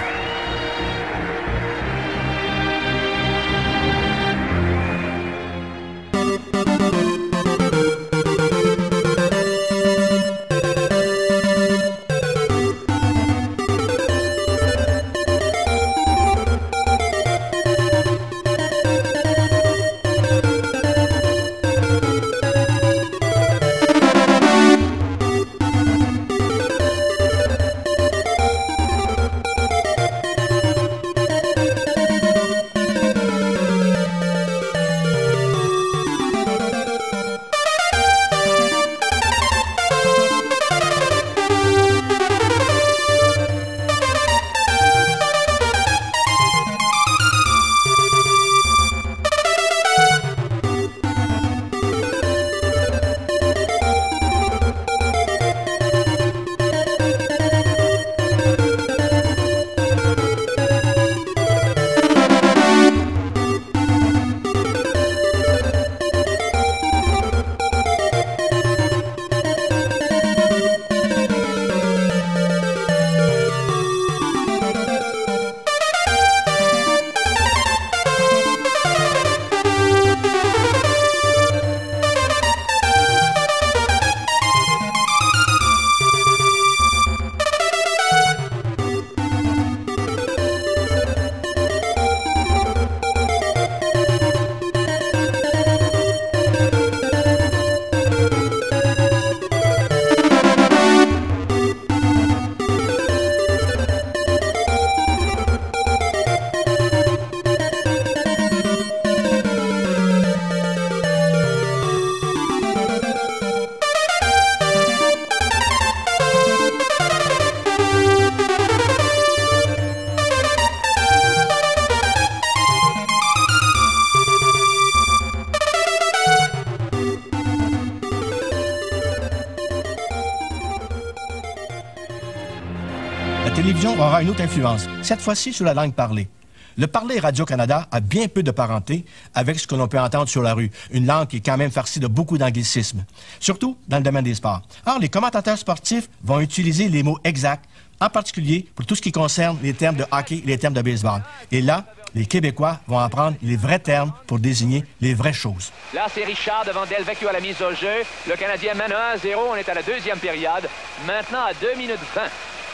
Influence, 134.40 134.86
cette 135.02 135.20
fois-ci 135.20 135.52
sur 135.52 135.64
la 135.64 135.74
langue 135.74 135.92
parlée. 135.92 136.28
Le 136.76 136.86
parler 136.86 137.18
Radio-Canada 137.18 137.88
a 137.90 138.00
bien 138.00 138.28
peu 138.28 138.42
de 138.42 138.50
parenté 138.50 139.04
avec 139.34 139.58
ce 139.58 139.66
que 139.66 139.74
l'on 139.74 139.88
peut 139.88 139.98
entendre 140.00 140.28
sur 140.28 140.42
la 140.42 140.54
rue, 140.54 140.70
une 140.90 141.06
langue 141.06 141.26
qui 141.28 141.38
est 141.38 141.40
quand 141.40 141.56
même 141.56 141.70
farcie 141.70 142.00
de 142.00 142.06
beaucoup 142.06 142.38
d'anglicismes, 142.38 143.04
surtout 143.38 143.76
dans 143.88 143.98
le 143.98 144.02
domaine 144.02 144.24
des 144.24 144.34
sports. 144.34 144.62
Or, 144.86 144.98
les 144.98 145.08
commentateurs 145.08 145.58
sportifs 145.58 146.08
vont 146.24 146.40
utiliser 146.40 146.88
les 146.88 147.02
mots 147.02 147.18
exacts, 147.24 147.68
en 148.00 148.08
particulier 148.08 148.66
pour 148.74 148.86
tout 148.86 148.94
ce 148.94 149.02
qui 149.02 149.12
concerne 149.12 149.58
les 149.62 149.74
termes 149.74 149.96
de 149.96 150.06
hockey 150.10 150.36
et 150.36 150.46
les 150.46 150.58
termes 150.58 150.74
de 150.74 150.80
baseball. 150.82 151.22
Et 151.52 151.60
là, 151.60 151.84
les 152.14 152.26
Québécois 152.26 152.80
vont 152.86 152.98
apprendre 152.98 153.36
les 153.42 153.56
vrais 153.56 153.78
termes 153.78 154.12
pour 154.26 154.38
désigner 154.38 154.84
les 155.00 155.14
vraies 155.14 155.32
choses. 155.32 155.70
Là, 155.94 156.06
c'est 156.12 156.24
Richard 156.24 156.64
devant 156.64 156.86
Delvecchio 156.86 157.28
à 157.28 157.32
la 157.32 157.40
mise 157.40 157.60
au 157.62 157.74
jeu. 157.74 158.04
Le 158.28 158.36
Canadien 158.36 158.74
mène 158.74 158.90
1-0. 158.90 159.36
On 159.50 159.54
est 159.54 159.68
à 159.68 159.74
la 159.74 159.82
deuxième 159.82 160.18
période. 160.18 160.68
Maintenant, 161.06 161.44
à 161.44 161.52
2 161.54 161.76
minutes 161.76 162.00
20. 162.14 162.22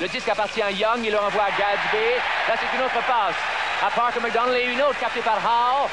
Le 0.00 0.08
disque 0.08 0.28
appartient 0.28 0.62
à 0.62 0.70
Young. 0.70 1.00
Il 1.04 1.10
le 1.10 1.18
renvoie 1.18 1.44
à 1.44 1.50
Gadsby. 1.50 2.04
Là, 2.48 2.54
c'est 2.60 2.76
une 2.76 2.84
autre 2.84 3.00
passe. 3.06 3.36
À 3.84 3.90
Parker 3.90 4.20
McDonald 4.20 4.56
et 4.56 4.64
une 4.64 4.82
autre 4.82 4.98
captée 4.98 5.20
par 5.20 5.36
Howe. 5.36 5.88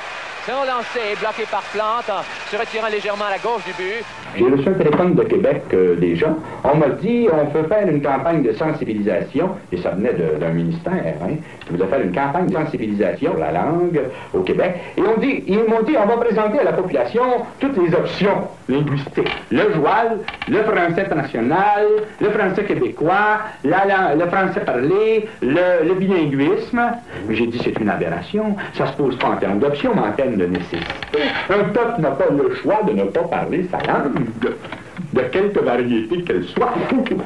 C'est 0.46 0.52
un 0.52 0.66
lancé 0.66 1.00
bloqué 1.22 1.44
par 1.50 1.62
Plante 1.72 2.12
se 2.52 2.58
retirant 2.58 2.90
légèrement 2.90 3.26
à 3.26 3.32
la 3.32 3.38
gauche 3.38 3.64
du 3.64 3.72
but. 3.82 4.04
J'ai 4.36 4.44
reçu 4.44 4.68
un 4.68 4.74
téléphone 4.74 5.14
de 5.16 5.24
Québec 5.24 5.62
euh, 5.74 5.96
déjà. 5.96 6.36
On 6.66 6.76
m'a 6.76 6.90
dit 6.90 7.28
on 7.32 7.46
peut 7.46 7.64
faire 7.70 7.88
une 7.88 8.02
campagne 8.02 8.44
de 8.44 8.52
sensibilisation, 8.52 9.52
et 9.72 9.78
ça 9.78 9.92
venait 9.92 10.12
d'un 10.14 10.50
ministère, 10.50 11.16
hein. 11.22 11.36
Vous 11.70 11.82
allez 11.82 11.90
faire 11.90 12.02
une 12.02 12.14
campagne 12.14 12.48
de 12.48 12.54
sensibilisation 12.54 13.32
pour 13.32 13.40
la 13.40 13.52
langue 13.54 14.02
au 14.34 14.42
Québec. 14.42 14.82
Et 14.98 15.02
on 15.02 15.20
dit, 15.22 15.44
ils 15.48 15.64
m'ont 15.64 15.84
dit 15.84 15.96
on 15.98 16.08
va 16.08 16.18
présenter 16.18 16.60
à 16.60 16.64
la 16.64 16.74
population 16.74 17.22
toutes 17.60 17.78
les 17.78 17.94
options 17.96 18.48
linguistiques. 18.68 19.32
Le 19.52 19.72
joual, 19.74 20.20
le 20.50 20.64
français 20.64 21.08
national, 21.16 21.86
le 22.20 22.30
français 22.32 22.64
québécois, 22.66 23.40
le 23.64 24.26
français 24.26 24.62
parlé, 24.66 25.30
le, 25.42 25.88
le 25.88 25.94
bilinguisme. 25.94 26.82
J'ai 27.30 27.48
dit 27.48 27.62
c'est 27.64 27.80
une 27.80 27.90
aberration. 27.90 28.58
Ça 28.74 28.88
se 28.88 28.94
pose 28.94 29.18
pas 29.18 29.28
en 29.28 29.38
termes 29.38 29.60
d'options, 29.60 29.94
mais 29.96 30.02
en 30.02 30.12
termes 30.12 30.33
de 30.38 30.46
nécessité. 30.46 30.80
Un 31.50 31.64
peuple 31.70 32.02
n'a 32.02 32.12
pas 32.12 32.30
le 32.30 32.56
choix 32.62 32.84
de 32.84 32.94
ne 32.94 33.04
pas 33.06 33.24
parler 33.24 33.68
sa 33.72 33.80
langue, 33.80 34.26
de 35.14 35.22
quelque 35.22 35.60
variété 35.60 36.24
qu'elle 36.24 36.46
soit. 36.48 36.74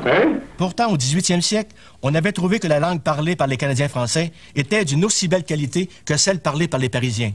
Hein? 0.05 0.39
Pourtant, 0.57 0.91
au 0.91 0.97
18e 0.97 1.41
siècle, 1.41 1.75
on 2.01 2.13
avait 2.15 2.31
trouvé 2.31 2.59
que 2.59 2.67
la 2.67 2.79
langue 2.79 3.01
parlée 3.01 3.35
par 3.35 3.47
les 3.47 3.57
Canadiens 3.57 3.87
français 3.87 4.31
était 4.55 4.85
d'une 4.85 5.05
aussi 5.05 5.27
belle 5.27 5.43
qualité 5.43 5.89
que 6.05 6.17
celle 6.17 6.39
parlée 6.39 6.67
par 6.67 6.79
les 6.79 6.89
Parisiens. 6.89 7.33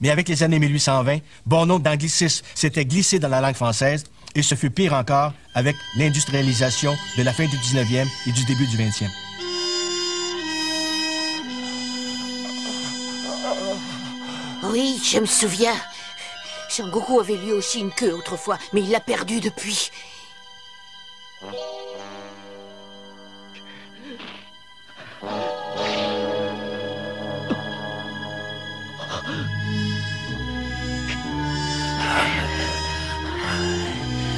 Mais 0.00 0.10
avec 0.10 0.28
les 0.28 0.42
années 0.42 0.58
1820, 0.58 1.18
bon 1.46 1.66
nombre 1.66 1.82
d'anglicismes 1.82 2.44
s'étaient 2.54 2.84
glissés 2.84 3.18
dans 3.18 3.28
la 3.28 3.40
langue 3.40 3.54
française, 3.54 4.04
et 4.34 4.42
ce 4.42 4.54
fut 4.54 4.70
pire 4.70 4.94
encore 4.94 5.32
avec 5.54 5.76
l'industrialisation 5.96 6.92
de 7.16 7.22
la 7.22 7.32
fin 7.32 7.44
du 7.44 7.56
19e 7.56 8.06
et 8.26 8.32
du 8.32 8.44
début 8.44 8.66
du 8.66 8.76
20e. 8.76 9.08
Oui, 14.70 15.00
je 15.04 15.18
me 15.18 15.26
souviens. 15.26 15.76
Sangoku 16.68 17.20
avait 17.20 17.36
lui 17.36 17.52
aussi 17.52 17.80
une 17.80 17.92
queue 17.92 18.12
autrefois, 18.12 18.58
mais 18.72 18.80
il 18.82 18.90
l'a 18.90 19.00
perdue 19.00 19.40
depuis. 19.40 19.90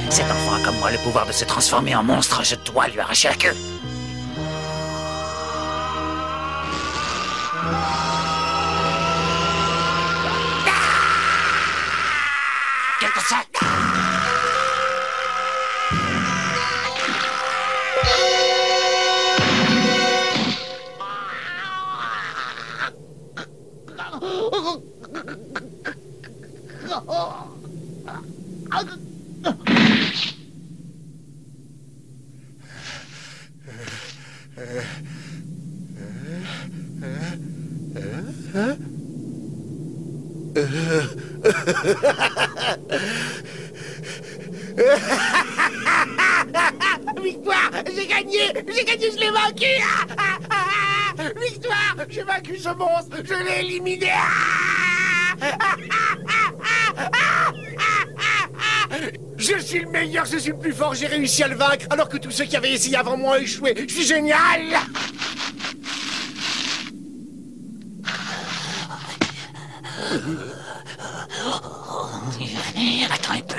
Cet 0.09 0.25
enfant 0.31 0.53
a 0.55 0.59
comme 0.63 0.77
moi 0.77 0.91
le 0.91 0.97
pouvoir 0.99 1.25
de 1.25 1.31
se 1.31 1.45
transformer 1.45 1.95
en 1.95 2.03
monstre. 2.03 2.43
Je 2.43 2.55
dois 2.55 2.87
lui 2.87 2.99
arracher 2.99 3.29
la 3.29 3.35
queue. 3.35 3.55
Quelque 12.99 13.19
sac. 13.19 13.47
Victoire 47.23 47.71
J'ai 47.95 48.07
gagné 48.07 48.53
J'ai 48.67 48.83
gagné, 48.85 49.11
je 49.11 49.17
l'ai 49.17 49.31
vaincu 49.31 49.65
Victoire 51.41 51.95
J'ai 52.09 52.23
vaincu 52.23 52.57
ce 52.57 52.69
monstre 52.69 53.17
Je 53.23 53.33
l'ai 53.33 53.59
éliminé. 53.65 54.11
Je 59.37 59.59
suis 59.59 59.79
le 59.79 59.89
meilleur, 59.89 60.25
je 60.25 60.37
suis 60.37 60.51
le 60.51 60.57
plus 60.57 60.73
fort, 60.73 60.93
j'ai 60.95 61.07
réussi 61.07 61.43
à 61.43 61.47
le 61.47 61.55
vaincre, 61.55 61.85
alors 61.89 62.09
que 62.09 62.17
tous 62.17 62.31
ceux 62.31 62.43
qui 62.45 62.57
avaient 62.57 62.73
essayé 62.73 62.97
avant 62.97 63.15
moi 63.15 63.37
ont 63.37 63.39
échoué. 63.39 63.73
Je 63.87 63.93
suis 63.93 64.05
génial 64.05 64.77
Attends 73.11 73.33
un 73.33 73.41
peu. 73.41 73.55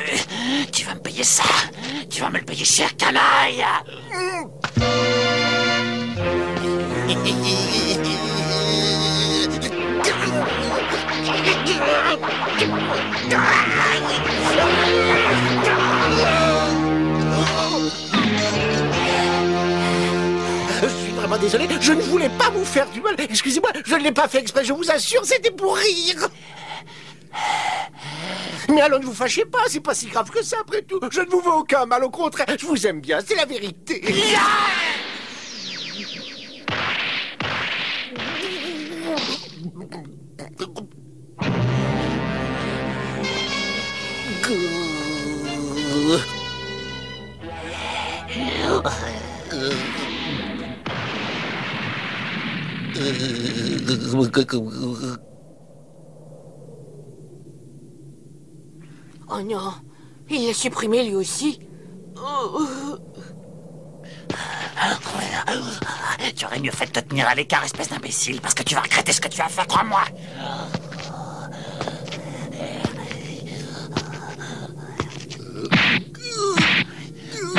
Tu 0.72 0.84
vas 0.84 0.94
me 0.94 1.00
payer 1.00 1.24
ça. 1.24 1.44
Tu 2.10 2.20
vas 2.20 2.30
me 2.30 2.38
le 2.38 2.44
payer 2.44 2.64
cher, 2.64 2.90
Je 3.58 3.64
suis 20.86 21.12
vraiment 21.12 21.36
désolé, 21.38 21.66
je 21.80 21.92
ne 21.92 22.02
voulais 22.02 22.28
pas 22.28 22.50
vous 22.50 22.64
faire 22.64 22.88
du 22.90 23.00
mal. 23.00 23.16
Excusez-moi, 23.18 23.70
je 23.84 23.94
ne 23.96 24.04
l'ai 24.04 24.12
pas 24.12 24.28
fait 24.28 24.38
exprès, 24.38 24.64
je 24.64 24.72
vous 24.72 24.88
assure, 24.88 25.24
c'était 25.24 25.50
pour 25.50 25.74
rire. 25.74 26.28
Mais 28.68 28.80
alors 28.82 29.00
ne 29.00 29.06
vous 29.06 29.14
fâchez 29.14 29.44
pas, 29.44 29.60
c'est 29.68 29.80
pas 29.80 29.94
si 29.94 30.06
grave 30.06 30.30
que 30.30 30.42
ça 30.42 30.58
après 30.60 30.82
tout. 30.82 31.00
Je 31.10 31.20
ne 31.20 31.30
vous 31.30 31.40
veux 31.40 31.52
aucun 31.52 31.86
mal, 31.86 32.04
au 32.04 32.10
contraire, 32.10 32.46
je 32.58 32.66
vous 32.66 32.86
aime 32.86 33.00
bien, 33.00 33.20
c'est 33.24 33.36
la 33.36 33.46
vérité. 33.46 34.02
Oh 59.38 59.42
non, 59.42 59.72
il 60.28 60.48
l'a 60.48 60.52
supprimé 60.52 61.04
lui 61.04 61.14
aussi. 61.14 61.60
Oh. 62.16 62.66
Tu 66.34 66.44
aurais 66.44 66.58
mieux 66.58 66.72
fait 66.72 66.86
de 66.86 66.90
te 66.90 67.08
tenir 67.08 67.28
à 67.28 67.36
l'écart, 67.36 67.62
espèce 67.62 67.88
d'imbécile, 67.88 68.40
parce 68.40 68.54
que 68.54 68.64
tu 68.64 68.74
vas 68.74 68.80
regretter 68.80 69.12
ce 69.12 69.20
que 69.20 69.28
tu 69.28 69.40
as 69.40 69.48
fait, 69.48 69.64
crois-moi. 69.68 70.02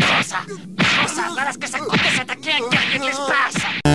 Prends 0.02 0.24
ça, 0.24 0.38
prends 0.78 1.08
ça, 1.08 1.22
voilà 1.32 1.54
ce 1.54 1.58
que 1.58 1.70
ça 1.70 1.80
coûte 1.80 1.92
de 1.94 2.18
s'attaquer 2.18 2.52
à 2.52 2.56
un 2.56 2.70
guerrier 2.70 3.00
de 3.00 3.06
l'espace. 3.06 3.89